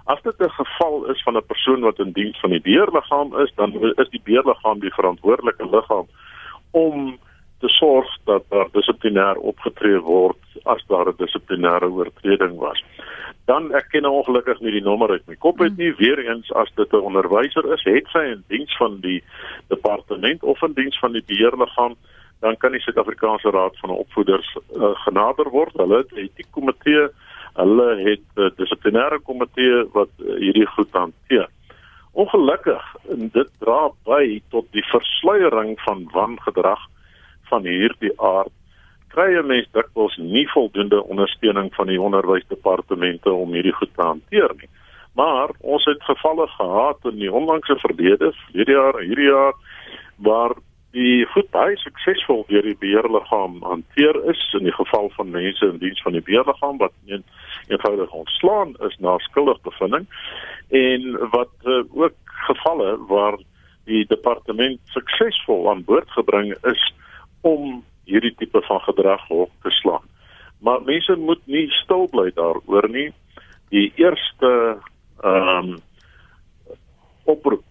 [0.07, 3.53] As dit 'n geval is van 'n persoon wat in diens van die beheerliggaam is,
[3.55, 6.07] dan is die beheerliggaam die verantwoordelike liggaam
[6.71, 7.19] om
[7.59, 12.85] te sorg dat daar dissiplinêr opgetree word as daar 'n dissiplinêre oortreding was.
[13.45, 15.95] Dan ek ken ongelukkig nie die nommer uit my kop uit nie.
[15.95, 19.23] Weer eens as dit 'n onderwyser is, het sy in diens van die
[19.69, 21.95] departement of in diens van die beheerliggaam,
[22.41, 25.73] dan kan die Suid-Afrikaanse Raad van Opvoeders uh, genader word.
[25.73, 27.09] Hulle het etiek komitee,
[27.57, 31.49] hulle het 'n uh, dissiplinêre komitee wat uh, hierdie goed hanteer.
[32.13, 36.83] Ongelukkig en dit dra by tot die versluiering van wangedrag
[37.49, 38.53] van hierdie aard
[39.09, 44.51] kry 'n mens dikwels nie voldoende ondersteuning van die onderwysdepartemente om hierdie goed te hanteer
[44.61, 44.69] nie.
[45.15, 49.55] Maar ons het gevalle gehad in die onlangse verlede, hierdie jaar, hierdie jaar
[50.17, 50.53] waar
[50.97, 55.81] die goed baie suksesvol deur die beheerliggaam hanteer is in die geval van mense in
[55.83, 57.25] diens van die beheerliggaam wat een
[57.69, 60.07] eenvoudig ontslaan is na skuldige bevinding
[60.69, 63.39] en wat uh, ook gevalle waar
[63.85, 66.83] die departement suksesvol aan boord gebring is
[67.41, 70.05] om hierdie tipe van gedrag op te slaan.
[70.59, 73.11] Maar mense moet nie stil bly daaroor nie.
[73.75, 74.79] Die eerste
[75.23, 75.77] ehm um,
[77.27, 77.65] oproep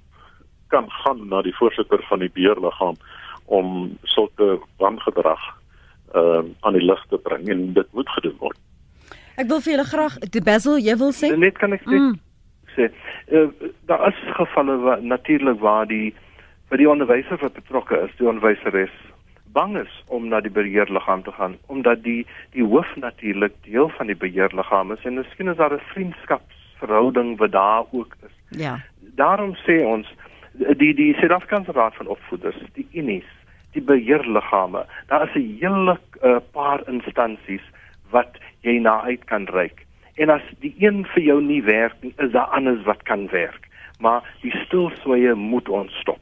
[0.68, 2.98] kan gaan na die voorsitter van die beheerliggaam
[3.46, 5.44] om sulke wangedrag
[6.14, 8.60] ehm um, aan die lig te bring en dit moet gedoen word.
[9.36, 11.32] Ek wil vir julle graag die Basil, jy wil sê?
[11.36, 12.14] Net kan ek sê mm.
[12.76, 12.90] sê
[13.32, 13.50] uh,
[13.90, 16.14] daar is gevalle waar natuurlik waar die
[16.70, 18.94] vir die onderwyser wat betrokke is, die onderwyseres
[19.56, 24.12] bang is om na die beheerliggaam te gaan omdat die die hoof natuurlik deel van
[24.12, 28.36] die beheerliggaam is en miskien is daar 'n vriendskapsverhouding wat daar ook is.
[28.60, 28.80] Ja.
[29.16, 30.08] Daarom sê ons
[30.84, 33.28] die die Suid-Afrikaanse Raad van Opvoeders, die UNIS,
[33.72, 37.66] die beheerliggame, daar is 'n hele uh, paar instansies
[38.10, 39.86] wat jy na uit kan reik.
[40.16, 43.68] En as die een vir jou nie werk nie, is daar anders wat kan werk.
[44.00, 46.22] Maar die stilswye moet ons stop.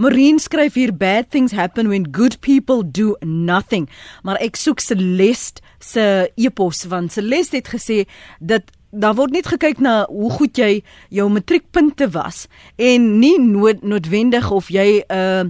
[0.00, 3.90] Marine skryf hier bad things happen when good people do nothing.
[4.24, 7.98] Maar ek soek Celeste se epos want Celeste het gesê
[8.40, 10.80] dat daar word net gekyk na hoe goed jy
[11.12, 15.44] jou matriekpunte was en nie nood, noodwendig of jy 'n uh,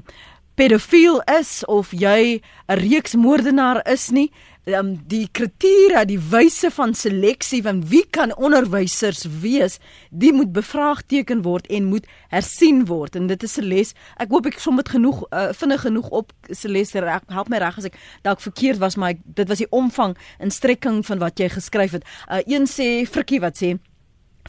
[0.54, 4.30] pedofiel is of jy 'n reeksmoordenaar is nie
[4.70, 9.78] um, die kriteria, die wyse van seleksie van wie kan onderwysers wees,
[10.10, 13.94] die moet bevraagteken word en moet hersien word en dit is 'n les.
[14.18, 17.78] Ek hoop ek som dit genoeg uh, vinnig genoeg op Celeste reg help my reg
[17.78, 21.38] as ek dalk verkeerd was maar ek, dit was die omvang en strekking van wat
[21.38, 22.04] jy geskryf het.
[22.30, 23.78] Uh, een sê Frikkie wat sê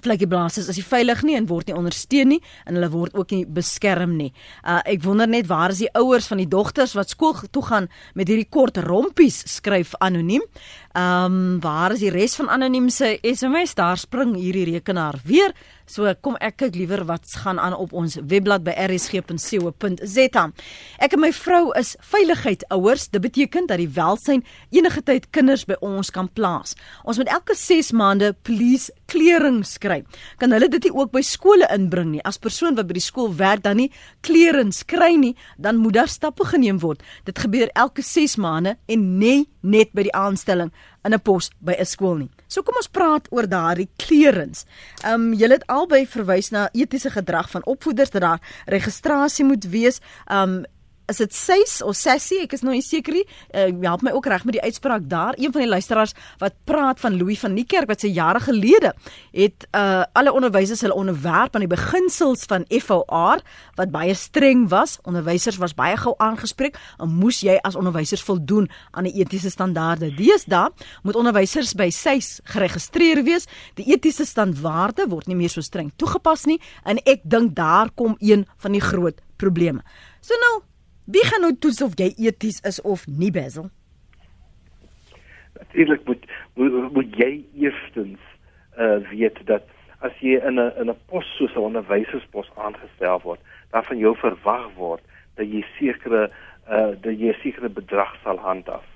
[0.01, 3.43] vlekkieblassers is nie veilig nie en word nie ondersteun nie en hulle word ook nie
[3.45, 4.31] beskerm nie.
[4.63, 7.89] Uh ek wonder net waar is die ouers van die dogters wat skool toe gaan
[8.15, 10.43] met hierdie kort rompies skryf anoniem.
[10.93, 13.73] Ehm um, waar is die res van anoniem se SMS?
[13.73, 15.55] Daar spring hierdie rekenaar weer.
[15.89, 20.43] So kom ek kyk liewer wat gaan aan op ons webblad by rsg.co.za.
[21.01, 23.07] Ek en my vrou is veiligheid ouers.
[23.09, 26.75] Dit beteken dat die welsyn enige tyd kinders by ons kan plaas.
[27.03, 30.05] Ons moet elke 6 maande police klering skryf.
[30.37, 32.21] Kan hulle dit nie ook by skole inbring nie?
[32.21, 33.89] As persoon wat by die skool werk dan nie
[34.21, 37.01] klerens kry nie, dan moet daar stappe geneem word.
[37.25, 40.71] Dit gebeur elke 6 maande en nie net by die aanstelling
[41.03, 42.29] in 'n pos by 'n skool nie.
[42.47, 44.65] So kom ons praat oor daardie klerens.
[45.03, 49.63] Ehm um, julle het albei verwys na etiese gedrag van opvoeders dat daar registrasie moet
[49.63, 49.99] wees.
[50.27, 50.65] Ehm um,
[51.11, 52.39] is dit Sys of Sassy?
[52.43, 53.23] Ek is nou nie seker nie.
[53.51, 55.35] Uh, help my ook reg met die uitspraak daar.
[55.37, 58.93] Een van die luisteraars wat praat van Louis van Niekerk wat sy jare gelede
[59.33, 63.41] het uh alle onderwysers hulle onderwerp aan die beginsels van FOR
[63.77, 64.97] wat baie streng was.
[65.09, 70.11] Onderwysers was baie gou aangespreek en moes jy as onderwysers voldoen aan die etiese standaarde.
[70.17, 70.71] Deesdae
[71.03, 73.47] moet onderwysers by Sys geregistreer wees.
[73.79, 78.17] Die etiese standaarde word nie meer so streng toegepas nie en ek dink daar kom
[78.19, 79.83] een van die groot probleme.
[80.23, 80.61] So nou
[81.05, 83.69] Wie gaan nou toets of jy eties is of nie, Basil?
[85.59, 88.19] Natuurlik moet, moet moet jy eerstens
[88.79, 89.67] uh weet dat
[89.99, 93.39] as jy in 'n in 'n pos soos 'n onderwyserspos aangestel word,
[93.71, 95.03] dan van jou verwag word
[95.35, 96.31] dat jy sekere
[96.69, 98.87] uh dat jy sekere bedrag sal handhaaf.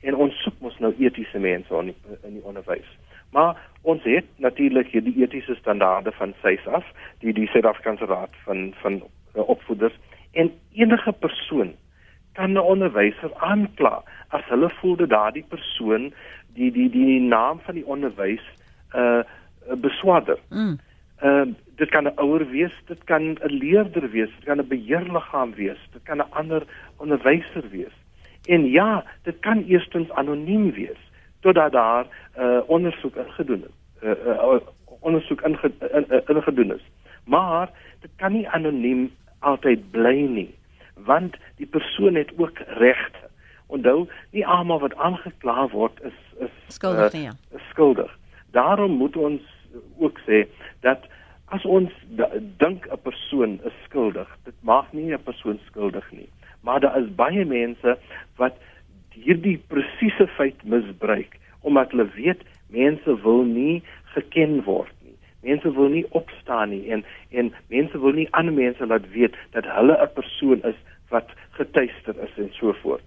[0.00, 2.90] En ons soek mos nou etiese mense in die, in die onderwys.
[3.32, 6.84] Maar ons het natuurlik hierdie etiese standaarde van SAIS
[7.18, 9.02] die die Suid-Afrikaanse Raad van van
[9.36, 9.94] uh, opvoeders
[10.34, 11.74] en enige persoon
[12.32, 16.12] kan 'n onderwyser aankla as hulle voel dat daardie persoon
[16.54, 18.42] die die die naam van die onderwys
[18.94, 19.22] uh
[19.80, 20.38] beswaarder.
[20.50, 20.78] Mm.
[21.22, 25.54] Uh dit kan 'n ouer wees, dit kan 'n leerder wees, dit kan 'n beheerliggaam
[25.54, 26.62] wees, dit kan 'n ander
[26.96, 27.94] onderwyser wees.
[28.44, 31.00] En ja, dit kan eerstens anoniem wees
[31.40, 32.06] totdat daar
[32.38, 34.02] uh, ondersoek ingedoen is.
[34.02, 34.56] Uh, uh,
[35.00, 36.84] ondersoek inge, in, uh, ingedoen is.
[37.24, 37.70] Maar
[38.00, 39.10] dit kan nie anoniem
[39.44, 40.50] altyd bly nie,
[41.08, 43.30] want die persoon het ook regte.
[43.72, 44.04] Onthou,
[44.36, 47.28] nie almal wat aangekla word is is skuldig nie.
[47.28, 48.10] Uh, skuldig.
[48.56, 49.42] Daarom moet ons
[49.98, 50.44] ook sê
[50.86, 51.06] dat
[51.54, 51.92] as ons
[52.58, 56.28] dink 'n persoon is skuldig, dit maak nie 'n persoon skuldig nie,
[56.60, 57.98] maar daar is baie mense
[58.36, 58.56] wat
[59.10, 63.82] hierdie presiese feit misbruik omdat hulle weet mense wil nie
[64.14, 64.92] geken word.
[65.44, 69.68] Mense wil nie opstaan nie en en mense wil nie ander mense laat weet dat
[69.76, 70.78] hulle 'n persoon is
[71.12, 71.28] wat
[71.58, 73.04] getuister is en so voort.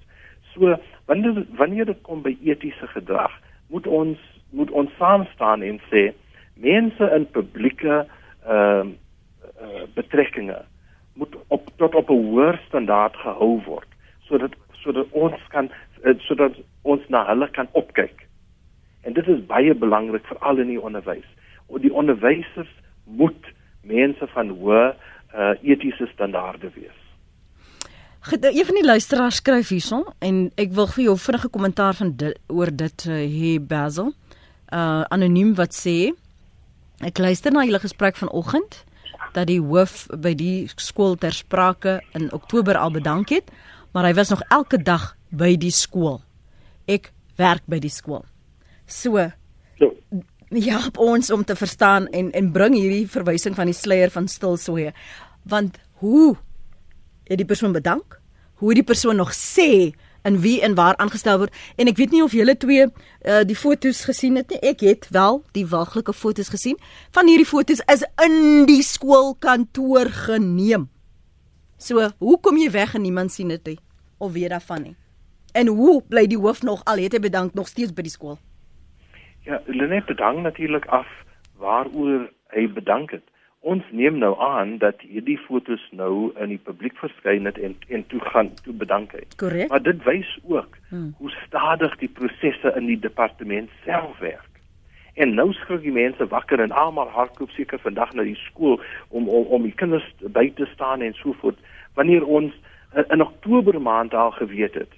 [0.53, 3.33] So wanneer wanneer dit kom by etiese gedrag,
[3.67, 4.17] moet ons
[4.51, 6.13] moet ons saam staan en sê
[6.55, 8.05] mense in publieke
[8.45, 8.95] ehm uh,
[9.61, 10.61] uh, betrekkinge
[11.13, 13.89] moet op tot op 'n hoër standaard gehou word
[14.27, 15.69] sodat sodat ons kan
[16.03, 18.27] uh, sodat ons na hulle kan opkyk.
[19.01, 21.27] En dit is baie belangrik veral in die onderwys.
[21.73, 22.71] En die onderwysers
[23.03, 23.51] moet
[23.87, 26.95] mense van hoë uh, etiese standaarde wees.
[28.27, 32.39] Een van die luisteraars skryf hierson en ek wil vir jou vinnige kommentaar van dit
[32.51, 34.13] oor dit uh, hê Basil.
[34.67, 36.11] Uh anoniem wat sê
[37.05, 38.79] Ek luister na julle gesprek vanoggend
[39.35, 43.51] dat die hoof by die skool ter sprake in Oktober al bedank het,
[43.93, 46.23] maar hy was nog elke dag by die skool.
[46.89, 48.25] Ek werk by die skool.
[48.89, 49.29] So
[50.49, 54.93] ja, ons om te verstaan en en bring hierdie verwysing van die sluier van stilsoe.
[55.43, 56.35] Want hoe
[57.27, 58.19] het die persoon bedank?
[58.53, 59.93] Hoe het die persoon nog sê
[60.27, 61.55] in wie en waar aangestel word.
[61.75, 64.59] En ek weet nie of julle twee uh, die fotos gesien het nie.
[64.65, 66.79] Ek het wel die waglike fotos gesien.
[67.15, 70.89] Van hierdie fotos is in die skoolkantoor geneem.
[71.77, 73.79] So, hoe kom jy weg en niemand sien dit nie
[74.17, 74.95] of weet daarvan nie?
[75.53, 78.39] En hoe bly die hoof nog al het hy bedank nog steeds by die skool?
[79.47, 81.07] Ja, Lenet bedank natuurlik af
[81.57, 83.23] waaroor hy bedank het
[83.67, 88.05] ons neem nou aan dat hierdie fotos nou in die publiek verskyn het en en
[88.11, 89.35] toe gaan toe bedank het.
[89.41, 89.69] Korrek.
[89.69, 91.13] Maar dit wys ook hmm.
[91.17, 94.61] hoe stadig die prosesse in die departement self werk.
[95.13, 98.79] En nou skrik die mense wakker en almal hardloop seker vandag na die skool
[99.09, 101.59] om om om die kinders by te staan en so voort
[101.99, 102.53] wanneer ons
[102.93, 104.93] uh, in Oktober maand al geweet het.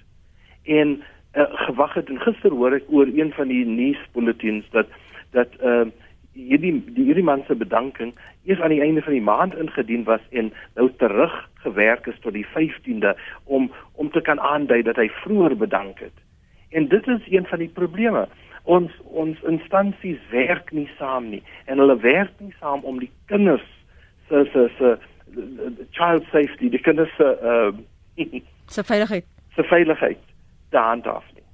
[0.62, 1.00] En
[1.34, 4.86] uh, gewag het en gister hoor ek oor een van die nuusbulletins dat
[5.30, 5.86] dat uh,
[6.34, 8.12] hierdie die hierdie man se bedanking
[8.44, 12.34] eers aan die einde van die maand ingedien was en nou terug gewerk is tot
[12.34, 13.14] die 15de
[13.44, 16.16] om om te kan aandui dat hy vroeër bedank het.
[16.70, 18.28] En dit is een van die probleme.
[18.62, 23.66] Ons ons instansies werk nie saam nie en hulle werk nie saam om die kinders
[24.28, 24.96] se se se
[25.90, 27.72] child safety, die kinders se uh
[28.74, 30.29] se veiligheid se veiligheid
[30.70, 31.44] te handhaaf nie.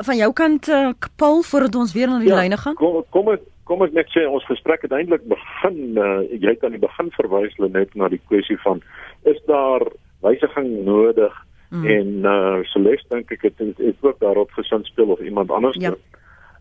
[0.00, 2.76] Van jou kant uh, Paul voordat ons weer na die ja, lyne gaan.
[2.80, 6.74] Kom kom ek kom ek net sê ons gesprek het eintlik begin uh, jy aan
[6.74, 8.82] die begin verwys net na die kwessie van
[9.30, 9.84] is daar
[10.24, 11.34] wysiging nodig
[11.70, 11.84] mm.
[11.86, 15.94] en uh, Celeste dink ek het het ook daarop gesin speel of iemand anders ja.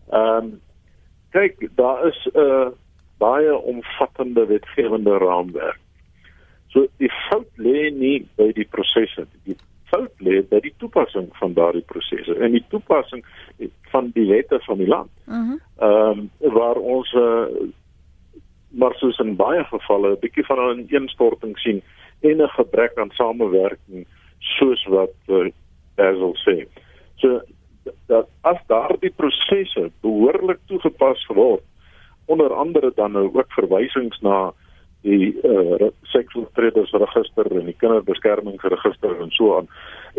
[0.10, 0.58] Ehm um,
[1.30, 2.70] kyk daar is 'n uh,
[3.18, 5.80] baie omvattende wetgewende raamwerk.
[6.68, 9.58] So die fout lê nie by die prosesse die
[9.90, 13.24] fout lê by die toepassing van daardie prosesse en die toepassing
[13.92, 15.12] van die wette van die land.
[15.26, 15.60] Mhm.
[15.80, 17.46] Ehm um, waar ons uh,
[18.70, 21.82] maar soos in baie gevalle 'n bietjie van 'n ineenstorting sien
[22.22, 24.06] en 'n gebrek aan samewerking
[24.40, 25.50] soos wat uh,
[25.96, 26.68] Basil sê.
[27.16, 27.42] So
[28.08, 31.64] dat as daardie prosesse behoorlik toegepas word
[32.26, 34.54] onder andere dan nou ook verwysings na
[35.08, 39.70] die uh, seksuele register en die kinderbeskermingsregister en so aan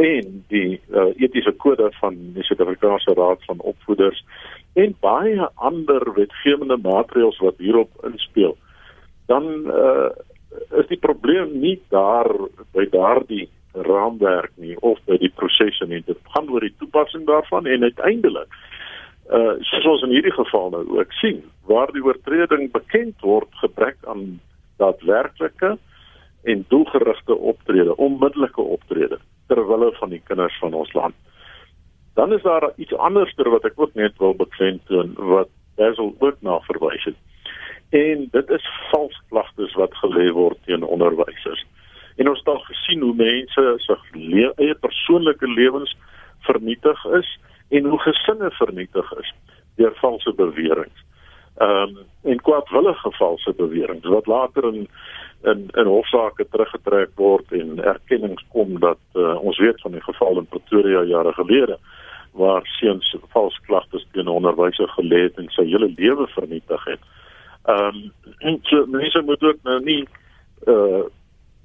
[0.01, 4.25] en die uh, etiese kode van die Suid-Afrikaanse Raad van Opvoeders
[4.81, 8.57] en baie ander wetgewende maatreëls wat hierop inspel
[9.29, 10.11] dan uh,
[10.81, 12.31] is die probleem nie daar
[12.75, 16.03] by daardie raamwerk nie of by die prosesse nie.
[16.07, 18.61] Dit gaan oor die toepassing daarvan en uiteindelik
[19.31, 24.01] uh soos ons in hierdie geval nou ook sien waar die oortreding bekend word gebrek
[24.11, 24.41] aan
[24.81, 25.77] daadwerklike
[26.43, 31.15] en doelgerigte optrede, onmiddellike optrede ter wille van die kinders van ons land.
[32.15, 36.59] Dan is daar iets anderster wat ek ook net wil beklemtoon wat Basil ook na
[36.69, 37.19] verwys het.
[37.91, 41.65] En dit is vals klagtes wat gelê word teen onderwysers.
[42.17, 43.97] En ons het al gesien hoe mense se
[44.57, 45.97] eie persoonlike lewens
[46.47, 47.39] vernietig is
[47.71, 49.33] en hoe gesinne vernietig is
[49.77, 51.07] deur valse beweringe.
[51.57, 52.00] Ehm um,
[52.51, 54.89] kwaadwillige valse beweringe wat later in
[55.51, 60.39] in in hofsaake teruggetrek word en erkennings kom dat uh, ons weet van die geval
[60.39, 61.79] in Pretoria jare gelede
[62.33, 67.01] waar seuns vals klagtes teen 'n onderwyser gelê het en sy hele lewe vernietig het.
[67.65, 70.05] Ehm um, en so mense moet ook nou nie
[70.67, 71.05] uh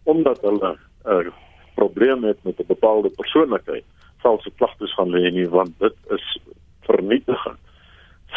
[0.03, 1.33] omdat hulle 'n uh,
[1.75, 3.85] probleem het met 'n bepaalde persoonlikheid
[4.17, 6.39] valse klagtes gaan lê nie want dit is
[6.81, 7.64] vernietigend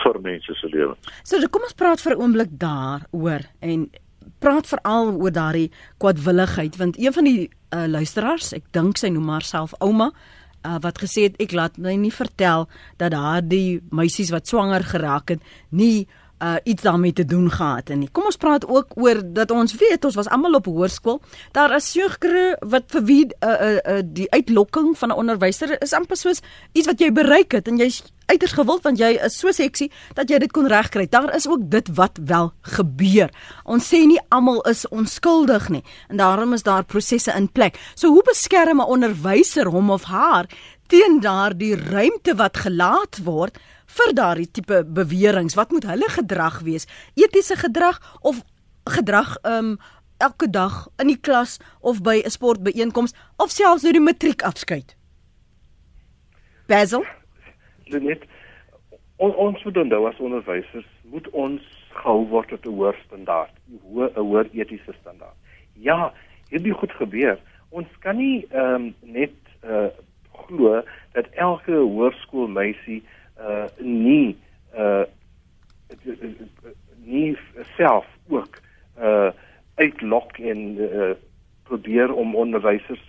[0.04, 1.12] vir mense se lewens.
[1.24, 3.90] So kom ons praat vir 'n oomblik daaroor en
[4.38, 9.28] praat veral oor daardie kwadwilligheid want een van die uh, luisteraars, ek dink sy noem
[9.28, 10.12] haarself ouma,
[10.64, 15.28] uh, wat gesê het ek laat my nie vertel dat daardie meisies wat swanger geraak
[15.28, 16.06] het nie
[16.42, 18.08] uh iets daarmee te doen gehad en nie.
[18.12, 21.20] Kom ons praat ook oor dat ons weet ons was almal op hoërskool.
[21.52, 25.92] Daar is jeugkre wat vir wie uh uh, uh die uitlokking van 'n onderwyser is
[25.92, 26.40] amper soos
[26.72, 30.30] iets wat jy bereik het en jy's uiters gewild want jy is so seksie dat
[30.30, 31.06] jy dit kon regkry.
[31.10, 33.30] Daar is ook dit wat wel gebeur.
[33.64, 37.78] Ons sê nie almal is onskuldig nie en daarom is daar prosesse in plek.
[37.94, 40.46] So hoe beskerm 'n onderwyser hom of haar
[40.88, 43.58] teen daardie ruimte wat gelaat word?
[43.96, 45.56] Vir daardie tipe beweringe?
[45.56, 46.86] Wat moet hulle gedrag wees?
[47.14, 48.42] Etiese gedrag of
[48.84, 49.76] gedrag um
[50.18, 54.96] elke dag in die klas of by 'n sportbyeenkoms of selfs oor die matriek afskeid?
[56.66, 57.04] Basil?
[57.84, 58.22] Net
[59.16, 63.80] on, ons moet dan as onderwysers moet ons gehou word tot 'n hoër standaard, 'n
[63.84, 65.36] hoë 'n hoër etiese standaard.
[65.72, 66.12] Ja,
[66.50, 67.38] hierdie goed gebeur.
[67.68, 69.88] Ons kan nie ehm um, net uh
[70.46, 73.02] glo dat elke hoërskoolmeisie
[73.40, 74.36] uh nie
[74.74, 75.04] uh
[76.96, 77.38] nie
[77.76, 78.58] self ook
[78.98, 79.30] uh
[79.74, 81.14] uitlok en uh
[81.62, 83.04] probeer om onderwysers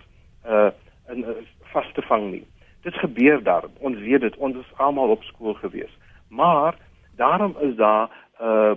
[0.46, 0.70] uh
[1.08, 1.28] in uh,
[1.72, 2.46] vas te vang nie.
[2.82, 3.64] Dit gebeur daar.
[3.78, 4.36] Ons weet dit.
[4.36, 5.98] Ons is almal op skool gewees.
[6.28, 6.76] Maar
[7.16, 8.72] daarom is daar uh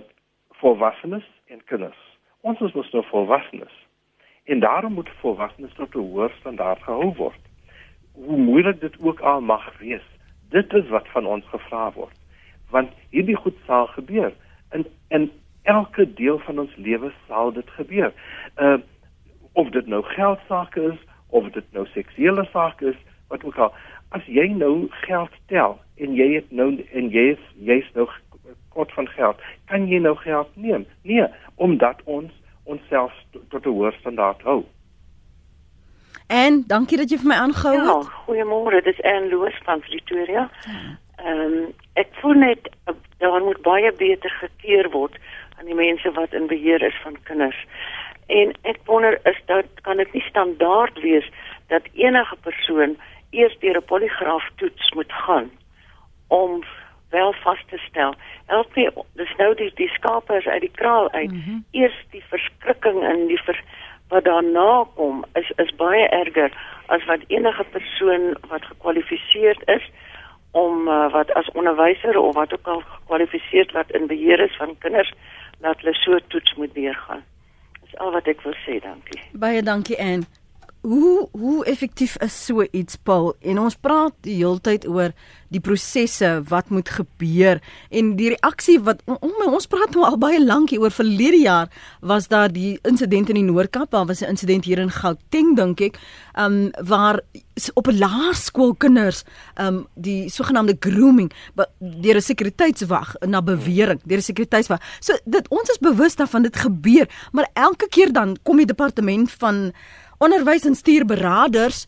[0.50, 1.98] volwassenes en kinders.
[2.40, 3.72] Ons is mos nou volwassenes.
[4.44, 7.40] En daarom moet volwassenes tot 'n hoër standaard gehou word.
[8.12, 10.06] Hoe moeilik dit ook al mag wees,
[10.50, 12.16] Dit is wat van ons gevra word.
[12.70, 14.32] Want hierdie goed sal gebeur.
[14.72, 15.30] In in
[15.62, 18.12] elke deel van ons lewe sal dit gebeur.
[18.56, 18.78] Uh
[19.54, 22.96] of dit nou geld sake is of dit nou seksuele sake is,
[23.28, 23.72] wat ook al.
[24.08, 28.08] As jy nou geld tel en jy het nou en jy is jy's nou
[28.74, 30.86] kort van geld, kan jy nou geld neem?
[31.02, 32.32] Nee, omdat ons
[32.64, 33.14] onsself
[33.50, 34.64] tot 'n hoër standaard hou.
[36.26, 37.86] En dankie dat jy vir my aangehou het.
[37.86, 40.50] Ja, goeiemôre, dit is Anne Loos van Pretoria.
[41.16, 42.70] Ehm um, ek voel net
[43.18, 45.14] daar moet baie beter gekeer word
[45.58, 47.60] aan die mense wat in beheer is van kinders.
[48.26, 51.28] En ek wonder is dit kan dit nie standaard wees
[51.68, 52.96] dat enige persoon
[53.30, 55.50] eers deur 'n poligraaf toets moet gaan
[56.28, 56.64] om
[57.10, 58.14] wel vas te stel.
[58.46, 61.30] Help my, dis nou die die skapers uit die kraal uit.
[61.30, 61.64] Mm -hmm.
[61.70, 63.62] Eers die verskrikking en die ver,
[64.14, 66.50] wat daarna kom is is baie erger
[66.86, 69.90] as wat enige persoon wat gekwalifiseerd is
[70.50, 74.78] om uh, wat as onderwyser of wat ook al gekwalifiseerd wat in beheer is van
[74.78, 75.12] kinders
[75.60, 77.24] laat hulle so toets moet deurgaan.
[77.82, 79.20] Dis al wat ek wil sê, dankie.
[79.32, 80.22] Baie dankie en
[80.84, 83.32] hoe hoe effektief is so iets Paul?
[83.40, 85.14] En ons praat die hele tyd oor
[85.54, 87.60] die prosesse wat moet gebeur
[87.94, 91.70] en die reaksie wat om, ons praat nou al baie lank hier oor verlede jaar
[92.02, 95.80] was daar die insident in die Noord-Kaap daar was 'n insident hier in Gauteng dink
[95.80, 95.98] ek
[96.36, 97.20] um waar
[97.74, 99.24] op 'n laerskool kinders
[99.56, 101.32] um die sogenaamde grooming
[101.78, 104.80] deur 'n sekuriteitswag na bewering deur 'n sekuriteitswag.
[105.00, 109.30] So dit ons is bewus daarvan dit gebeur maar elke keer dan kom die departement
[109.30, 109.72] van
[110.24, 111.84] onderwys en stuurberaders,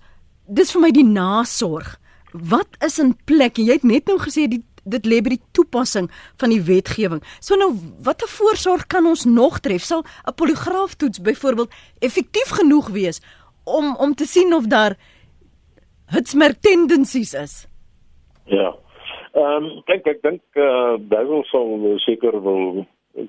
[0.46, 1.96] dis vir my die nasorg.
[2.32, 3.58] Wat is in plek?
[3.58, 6.06] Jy het net nou gesê die dit lê by die toepassing
[6.38, 7.18] van die wetgewing.
[7.42, 7.72] So nou
[8.06, 9.82] watter voorsorg kan ons nog tref?
[9.82, 13.20] Sal 'n poligraaftoets byvoorbeeld effektief genoeg wees
[13.64, 14.94] om om te sien of daar
[16.06, 17.66] hitsmerk tendensies is?
[18.44, 18.76] Ja.
[19.34, 22.86] Ehm um, kyk ek dink eh uh, Duitsel sal seker wil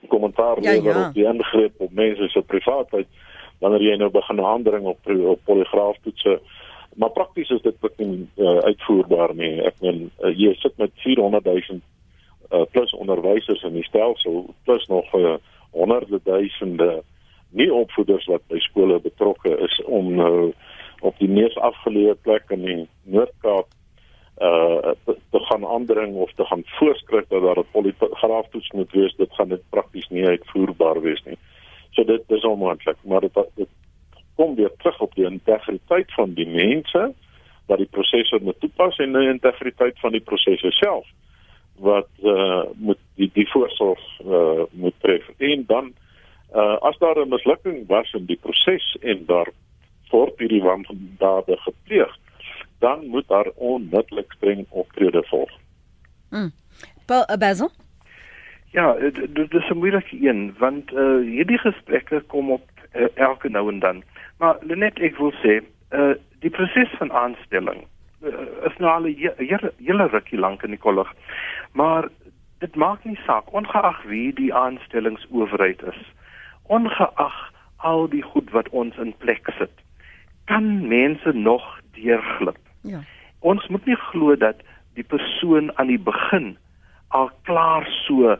[0.08, 1.08] kommentaar ja, lewer ja.
[1.08, 3.08] op die ingreep op mense se privaatheid.
[3.08, 6.40] Ehm wanneer jy nou begin aandring op op poligraaftoetse
[6.98, 9.60] maar prakties is dit nie uh, uitvoerbaar nie.
[9.70, 14.88] Ek meen uh, jy sit met 400 000 uh, plus onderwysers in die stelsel plus
[14.90, 15.36] nog uh,
[15.78, 17.04] honderde duisende
[17.54, 20.54] nie opvoeders wat by skole betrokke is om nou
[21.06, 22.84] op die mees afgeleë plek in die
[23.14, 23.74] Noord-Kaap
[24.38, 29.16] uh te, te gaan aandring of te gaan voorskryf dat daar 'n poligraaftoets moet wees.
[29.18, 31.38] Dit gaan dit prakties nie uitvoerbaar wees nie.
[31.38, 31.57] Uh
[31.98, 33.70] So dit is onmoontlik, maar dit, dit
[34.38, 37.08] kom weer terug op die integriteit van die mense
[37.68, 41.08] wat die prosesse moet toepas en die integriteit van die prosesse self.
[41.78, 45.30] wat uh moet die die voorsorg uh moet tref.
[45.38, 45.94] En dan
[46.54, 49.50] uh as daar 'n mislukking was in die proses en daar
[50.10, 52.18] word hierdie wandaade gepleeg,
[52.80, 55.52] dan moet daar onmiddellik streng optrede volg.
[56.30, 56.52] Mm.
[57.06, 57.70] Paul uh, Basil?
[58.72, 58.94] Ja,
[59.30, 62.66] dit is 'n moeilike een want uh hierdie gesprekke kom op
[62.96, 64.04] uh, elke nou en dan.
[64.38, 67.86] Maar net ek wil sê, uh die proses van aanstelling
[68.22, 68.30] uh,
[68.66, 71.14] is nou al 'n hele rukkie lank in die kollig.
[71.72, 72.10] Maar
[72.60, 76.14] dit maak nie saak ongeag wie die aanstellingsowerheid is.
[76.64, 79.72] Ongeag al die goed wat ons in plek sit,
[80.46, 82.58] kan mense nog deurglip.
[82.82, 83.00] Ja.
[83.40, 84.56] Ons moet nie glo dat
[84.94, 86.58] die persoon aan die begin
[87.08, 88.38] al klaar so uh,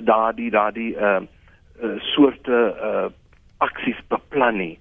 [0.00, 1.20] daardie daardie uh,
[1.82, 3.06] uh, soorte uh,
[3.58, 4.78] aksies beplan nie.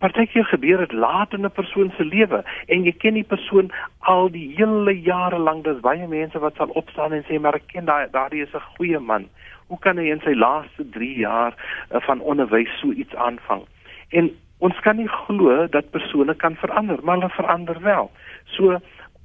[0.00, 4.30] Partykeer gebeur dit laat in 'n persoon se lewe en jy ken die persoon al
[4.30, 5.64] die hele jare lank.
[5.64, 8.68] Daar's baie mense wat sal opstaan en sê maar ek ken daai daardie is 'n
[8.76, 9.28] goeie man.
[9.68, 11.54] Hoe kan hy in sy laaste 3 jaar
[11.90, 13.62] uh, van onderwys so iets aanvang?
[14.08, 18.10] En ons kan nie glo dat persone kan verander, maar hulle verander wel.
[18.44, 18.80] So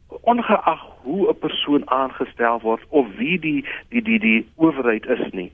[0.07, 5.51] ongeag hoe 'n persoon aangestel word of wie die die die die owerheid is nie,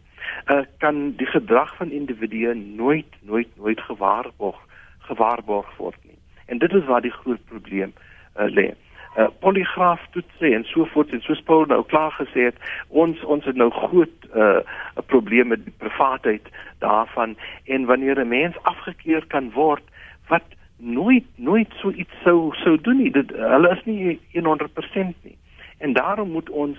[0.47, 4.59] uh, kan die gedrag van individue nooit nooit nooit gewaarborg
[4.99, 6.17] gewaarborg word nie.
[6.45, 7.93] En dit is waar die groot probleem
[8.39, 8.73] uh, lê.
[9.17, 12.55] Uh, poligraaf toetse en so voort en soos Paul nou klaar gesê het,
[12.87, 14.59] ons ons het nou groot 'n uh,
[15.05, 16.47] probleem met privaatheid
[16.79, 17.35] daarvan
[17.65, 19.83] en wanneer 'n mens afgekeur kan word
[20.27, 20.43] wat
[20.81, 23.11] nooit nooit so iets sou sou doen nie.
[23.11, 25.37] Dit hulle is nie 100% nie.
[25.77, 26.77] En daarom moet ons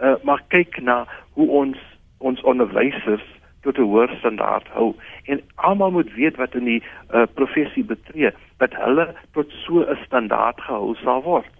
[0.00, 1.78] uh, maar kyk na hoe ons
[2.18, 3.24] ons onderwysers
[3.62, 4.94] tot 'n hoër standaard hou
[5.24, 9.98] en almal moet weet wat in die uh, professie betree dat hulle tot so 'n
[10.04, 11.52] standaard gehou sal word.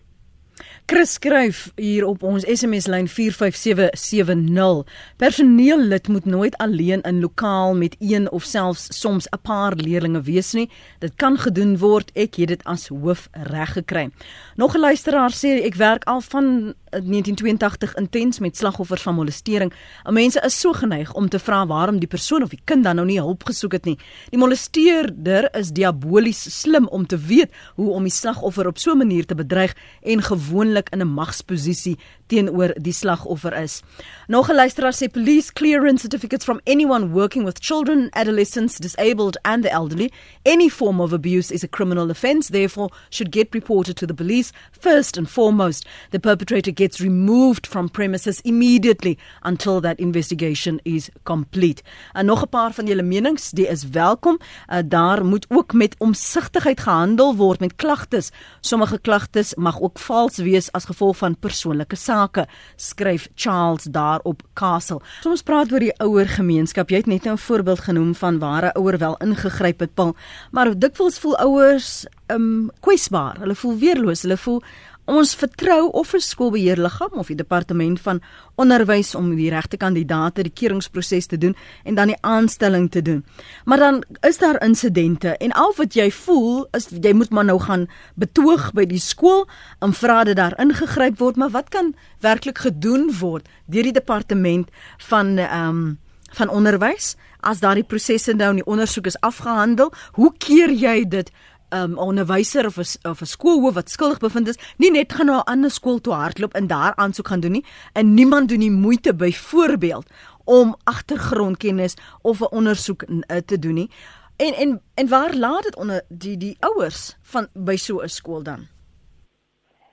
[0.88, 4.86] Chris skryf hier op ons SMS lyn 45770.
[5.20, 10.52] Personeellid moet nooit alleen in lokaal met een of selfs soms 'n paar leerdlinge wees
[10.52, 10.70] nie.
[10.98, 12.10] Dit kan gedoen word.
[12.14, 14.10] Ek het dit as hoof reg gekry.
[14.56, 19.72] Nog 'n luisteraar sê ek werk al van 1982 intens met slagoffers van molestering.
[20.04, 23.06] Mense is so geneig om te vra waarom die persoon of die kind dan nou
[23.06, 23.98] nie hulp gesoek het nie.
[24.30, 28.98] Die molesteerder is diabolies slim om te weet hoe om die slagoffer op so 'n
[28.98, 33.82] manier te bedreig en gewoonlik in 'n magsposisie teenoor die slagoffer is.
[34.26, 39.62] Nog 'n luisteraar sê police clearance certificates from anyone working with children, adolescents, disabled and
[39.62, 40.10] the elderly.
[40.42, 44.52] Any form of abuse is a criminal offence, therefore should get reported to the police
[44.70, 45.86] first and foremost.
[46.10, 51.82] The perpetrator gets removed from premises immediately until that investigation is complete.
[52.12, 54.38] En nog 'n paar van julle menings, die is welkom.
[54.38, 58.30] Uh, daar moet ook met omsigtigheid gehandel word met klagtes.
[58.60, 64.42] Sommige klagtes mag ook vals wees as gevolg van persoonlike sake, skryf Charles daar op
[64.54, 65.00] Castle.
[65.20, 66.90] Soms praat oor die ouer gemeenskap.
[66.90, 70.16] Jy het net nou 'n voorbeeld genoem van waar 'n ouer wel ingegryp het, Paul,
[70.50, 73.38] maar dikwels voel ouers um kwesbaar.
[73.40, 74.22] Hulle voel weerloos.
[74.22, 74.62] Hulle voel
[75.08, 78.20] ons vertrou of 'n skoolbeheerliggaam of die departement van
[78.54, 83.24] onderwys om die regte kandidaate die keuringsproses te doen en dan die aanstelling te doen.
[83.64, 87.60] Maar dan is daar insidente en al wat jy voel is jy moet maar nou
[87.60, 89.48] gaan betoog by die skool
[89.78, 94.70] en vra dat daar ingegryp word, maar wat kan werklik gedoen word deur die departement
[94.98, 95.98] van ehm um,
[96.30, 99.92] van onderwys as daardie prosesse nou in die ondersoek is afgehandel?
[100.12, 101.30] Hoe keer jy dit
[101.70, 105.26] um, 'n onderwyser of 'n of 'n skoolhoof wat skuldig bevind is, nie net gaan
[105.26, 108.60] na 'n ander skool toe hardloop en daar aansoek gaan doen nie, en niemand doen
[108.60, 110.06] die moeite byvoorbeeld
[110.44, 113.90] om agtergrondkennis of 'n ondersoek uh, te doen nie.
[114.36, 118.42] En en en waar laat dit onder die die ouers van by so 'n skool
[118.42, 118.66] dan?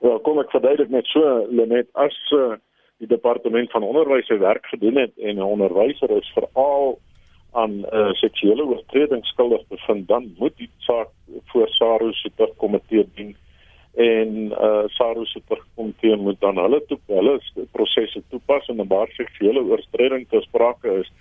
[0.00, 2.54] Wel, kom ek verduidelik net so net as uh,
[2.98, 6.98] die departement van onderwys se werk gedoen het en 'n onderwyser is veral
[7.62, 11.08] aan 'n uh, seksuele oortreding skuldig bevind, dan moet die saak
[11.50, 13.36] voor SARU se komitee dien
[13.96, 15.40] en uh SARU se
[15.74, 17.40] komitee moet dan hulle toe hulle
[17.72, 21.12] prosesse toepas en baie seksuele oortreding te sprake is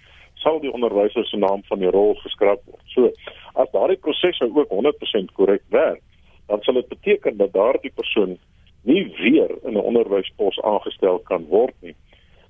[0.43, 2.83] sal die onderwyser se naam van die rol geskraap word.
[2.93, 3.11] So
[3.53, 6.03] as daardie prosesse ook 100% korrek werk,
[6.47, 8.35] dan sal dit beteken dat daardie persoon
[8.83, 11.95] nie weer in 'n onderwyspos aangestel kan word nie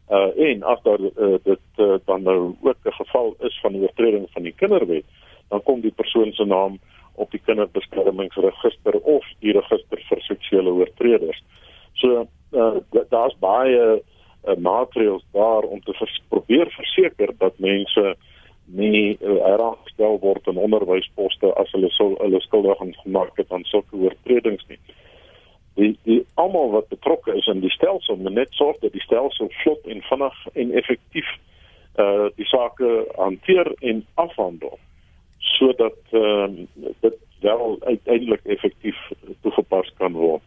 [0.10, 4.28] uh en as daar uh, dit uh, dan nou ook 'n geval is van oortreding
[4.32, 5.06] van die kinderwet
[5.50, 6.80] dan kom die persoon se naam
[7.16, 11.44] op die kinderbeskermingsregister of die register vir seksuele oortreders.
[11.94, 12.76] So uh
[13.10, 14.02] daar's baie
[14.46, 18.16] uh, maatreëls daar om te vers probeer verseker dat mense
[18.66, 23.98] nie uh, heraagstel word in onderwysposte as hulle sou hulle skuldig gemaak het aan sulke
[23.98, 24.80] oortredings nie.
[25.76, 26.90] die die almal wat
[27.26, 30.72] betrokke is in die stelsel moet net sorg dat die stelsel vlot en vinnig en
[30.72, 31.28] effektief
[31.98, 34.80] uh die sake hanteer en afhandel
[35.40, 38.98] sodat ehm uh, dit wel uiteindelik effektief
[39.42, 40.42] toegepas kan word.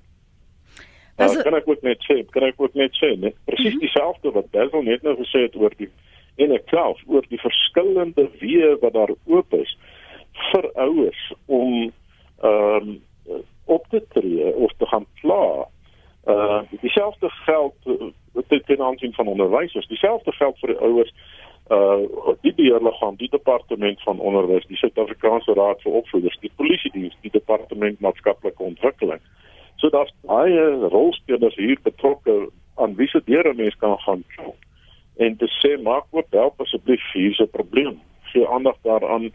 [1.19, 3.81] Uh, kan ek ook net sê, kan ek ook net sê, net presies mm -hmm.
[3.81, 5.91] dieselfde wat Basil net nou gesê het oor die
[6.37, 9.77] en ek self oor die verskillende weë wat daar oop is
[10.53, 11.93] vir ouers om
[12.43, 13.01] ehm um,
[13.69, 15.69] op te tree of te gaan pla.
[16.29, 21.13] Uh dieselfde geld uh, ten aansien van onderwysers, dieselfde geld vir die ouers
[21.73, 27.17] uh die beheerliggaam, die departement van onderwys, die Suid-Afrikaanse Raad vir Opvoeders, die polisie diens,
[27.25, 29.21] die departement maatskaplike ontwikkeling.
[29.77, 34.57] So daar's baie rolspelers hier betrokke aan wie se deure mens kan gaan klop.
[35.17, 38.01] En te sê maak ook help asseblief hier se probleem.
[38.33, 39.31] Gee aandag daaraan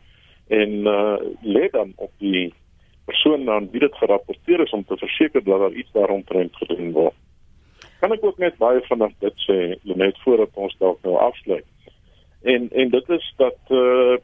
[0.48, 2.54] en uh lê dan op die
[3.06, 7.16] persoon aan wie dit gerapporteer is om te verseker dat daar iets daaromtrent gedoen word.
[8.00, 9.58] Kan ek ook net baie vanaand dit sê
[9.96, 11.66] net voordat ons dalk nou afsluit.
[12.44, 14.18] En en dit is dat uh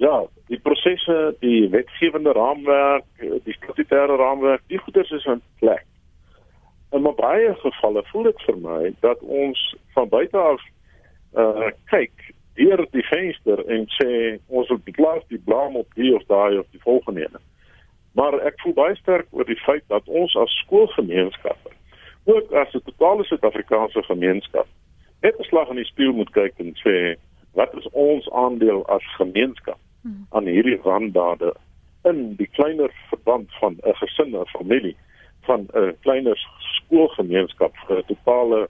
[0.00, 3.04] ja, die prosesse, die wetgewende raamwerk,
[3.44, 5.84] die statutêre raamwerk, die goeders is in plek.
[6.96, 9.60] In baie gevalle voel dit vir my dat ons
[9.94, 10.64] van buite af
[11.36, 14.10] uh kyk deur die venster en sê
[14.48, 17.40] ons wil plaas die blame op die of daai of die volgende ene.
[18.12, 21.70] Maar ek voel baie sterk oor die feit dat ons as skoolgemeenskappe,
[22.24, 24.66] ook as 'n totale Suid-Afrikaanse gemeenskap,
[25.22, 27.16] net 'n slag in die spieël moet kyk en sê
[27.54, 29.78] wat is ons aandeel as gemeenskap
[30.30, 31.54] aan hierdie wandaade
[32.08, 34.96] in die kleiner verband van 'n gesin of familie
[35.40, 38.68] van 'n kleiner skoolgemeenskap vir 'n totale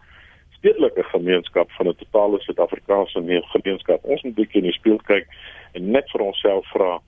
[0.59, 4.05] stedelike gemeenskap van 'n totale Suid-Afrikaanse gemeenskap.
[4.05, 5.26] Ons moet 'n bietjie in die spieël kyk
[5.72, 7.01] en net vir onsself vra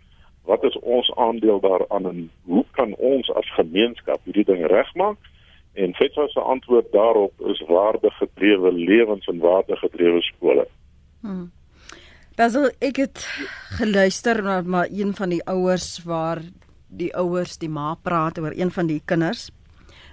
[0.44, 5.18] wat is ons aandeel daaraan en hoe kan ons as gemeenskap hierdie ding regmaak?
[5.72, 10.66] En Fetsa se antwoord daarop is waardegedrewe lewens en waardegedrewe skole.
[11.20, 11.50] Hmm.
[12.36, 13.24] Basil, ek het
[13.78, 16.42] geluister na maar een van die ouers waar
[16.88, 19.50] die ouers die ma praat oor een van die kinders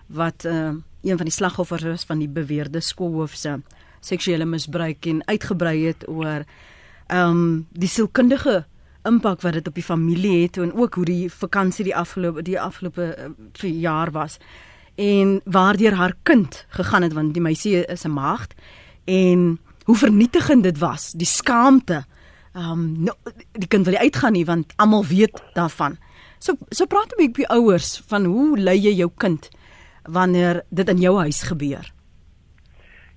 [0.07, 3.59] wat uh, een van die slagoffers is van die beweerde skoolhoof se
[3.99, 6.45] seksuele misbruik en uitgebrei het oor
[7.09, 8.63] ehm um, die sielkundige
[9.09, 12.59] impak wat dit op die familie het en ook hoe die vakansie die afgelope die
[12.61, 14.37] afgelope uh, jaar was.
[14.95, 18.53] En waardeur haar kind gegaan het want die meisie is 'n maagd.
[19.05, 22.05] En hoe vernietigend dit was die skaamte.
[22.53, 23.13] Ehm um, no,
[23.51, 25.97] die kind wil nie uitgaan nie want almal weet daarvan.
[26.39, 29.49] So so praat 'n bietjie met ouers van hoe lei jy jou kind
[30.03, 31.91] wanneer dit in jou huis gebeur?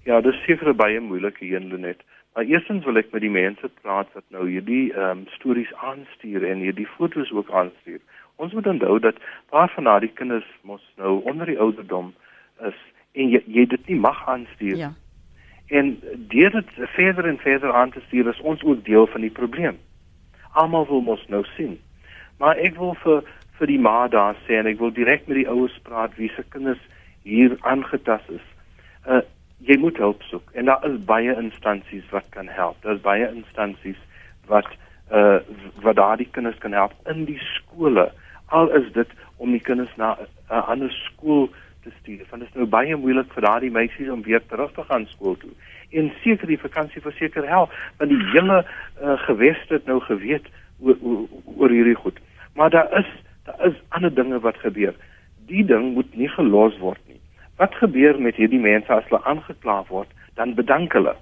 [0.05, 2.03] Ja dis seker baie moeilike een Lenet
[2.35, 6.47] Maar eerstens wil ek met die mense praat wat nou hierdie ehm um, stories aanstuur
[6.49, 8.01] en hierdie fotos ook aanstuur.
[8.37, 9.20] Ons moet onthou dat
[9.53, 12.14] paar van daardie kinders mos nou onder die ouderdom
[12.68, 12.78] is
[13.12, 14.76] en jy, jy dit nie mag aanstuur.
[14.76, 14.93] Ja.
[15.66, 15.93] En
[16.33, 19.78] deur dit verder en verder aan te stuur is ons ook deel van die probleem.
[20.53, 21.78] Almal wil mos nou sien.
[22.39, 23.22] Maar ek wil vir
[23.61, 26.43] vir die ma daar sê en ek wil direk met die ouers praat wie se
[26.49, 26.80] kinders
[27.22, 28.49] hier aangetast is.
[29.07, 29.20] Uh
[29.67, 32.77] jy moet hulp soek en daar is baie instansies wat kan help.
[32.83, 33.99] Daar's baie instansies
[34.51, 34.69] wat
[35.13, 35.39] uh
[35.85, 38.11] wat daardie kinders kan help in die skole.
[38.47, 40.17] Al is dit om die kinders na
[40.51, 41.51] 'n ander skool
[41.83, 42.27] te stuur.
[42.31, 45.37] Want dit is nou baie moeilik vir daardie meisies om weer terug te gaan skool
[45.37, 45.51] toe.
[45.91, 50.47] En seker die vakansie verseker help, want die hele uh, gewest het nou geweet
[50.81, 52.19] oor, oor, oor hierdie goed.
[52.55, 53.11] Maar daar is
[53.45, 54.95] daar is ander dinge wat gebeur.
[55.47, 57.12] Die ding moet nie gelos word nie.
[57.63, 60.09] Wat gebeur met hierdie mense as hulle aangekla word?
[60.35, 61.13] Dan bedank hulle.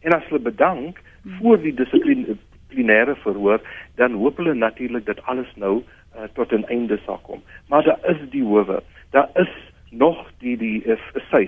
[0.00, 1.02] En as hulle bedank
[1.36, 3.60] voor die dissiplinêre verhoor,
[4.00, 7.42] dan hoop hulle natuurlik dat alles nou uh, tot 'n einde sal kom.
[7.68, 8.80] Maar daar is die howe.
[9.10, 9.52] Daar is
[9.90, 11.44] nog die die is uh,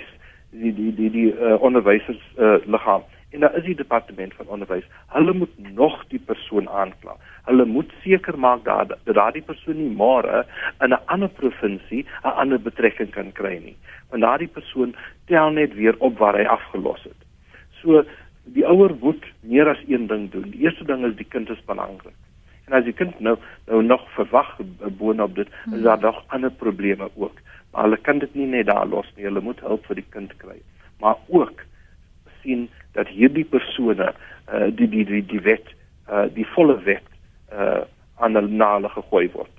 [0.50, 4.84] die die die die uh, onderwysers uh, liggaam en daar is die departement van onderwys.
[5.06, 7.16] Hulle moet nog die persoon aankla.
[7.44, 10.44] Hulle moet seker maak dat dat daardie persoon nie môre
[10.80, 13.76] in 'n ander provinsie 'n ander betrekking kan kry nie.
[14.10, 14.94] Want daardie persoon
[15.26, 17.20] tel net weer op waar hy afgelos het.
[17.82, 18.04] So
[18.44, 20.50] die ouer moet meer as een ding doen.
[20.50, 22.14] Die eerste ding is die kind is belangrik.
[22.66, 24.58] En as die kind nou nou nog verwag
[24.98, 27.38] boonop dit, is daar nog ander probleme ook.
[27.72, 29.24] Maar hulle kan dit nie net daar los nie.
[29.24, 30.60] Hulle moet hulp vir die kind kry.
[31.00, 31.62] Maar ook
[32.42, 35.68] sien dat hierdie persone uh, die die die die wet
[36.08, 37.04] uh, die volle wet
[37.52, 37.84] uh,
[38.16, 39.52] aan hulle nale gegooi word.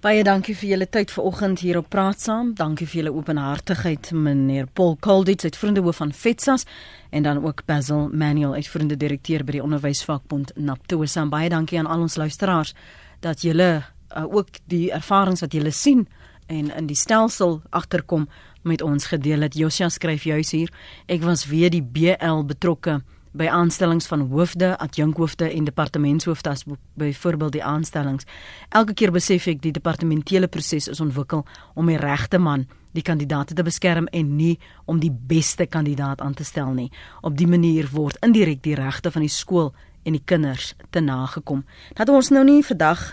[0.00, 2.54] Baie dankie vir julle tyd vanoggend hier op Praat Saam.
[2.56, 6.64] Dankie vir julle openhartigheid meneer Paul Colditz, uitvoerende hoof van FETSAS
[7.10, 11.26] en dan ook Basil Manuel, uitvoerende direkteur by die Onderwysvakbond Naptosa.
[11.28, 12.72] Baie dankie aan al ons luisteraars
[13.20, 13.68] dat julle
[14.16, 16.06] uh, ook die ervarings wat julle sien
[16.48, 18.24] en in die stelsel agterkom
[18.62, 19.54] met ons gedeel het.
[19.54, 20.72] Josia skryf juis hier:
[21.06, 23.00] Ek was weer die BL betrokke
[23.32, 28.26] by aanstellings van hoofde, adjunkhoofde en departementshoofde as byvoorbeeld die aanstellings.
[28.68, 31.44] Elke keer besef ek die departementele proses is ontwikkel
[31.74, 34.56] om die regte man die kandidaate te beskerm en nie
[34.90, 36.90] om die beste kandidaat aan te stel nie.
[37.22, 39.70] Op die manier word indirek die regte van die skool
[40.02, 41.62] en die kinders te nagekom.
[41.94, 43.12] Dat ons nou nie vandag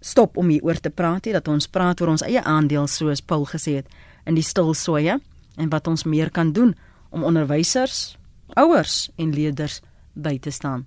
[0.00, 3.22] stop om hier oor te praat nie, dat ons praat oor ons eie aandeel soos
[3.22, 5.18] Paul gesê het in die stilsoeye
[5.56, 6.74] en wat ons meer kan doen
[7.14, 8.16] om onderwysers,
[8.58, 9.80] ouers en leerders
[10.14, 10.86] by te staan.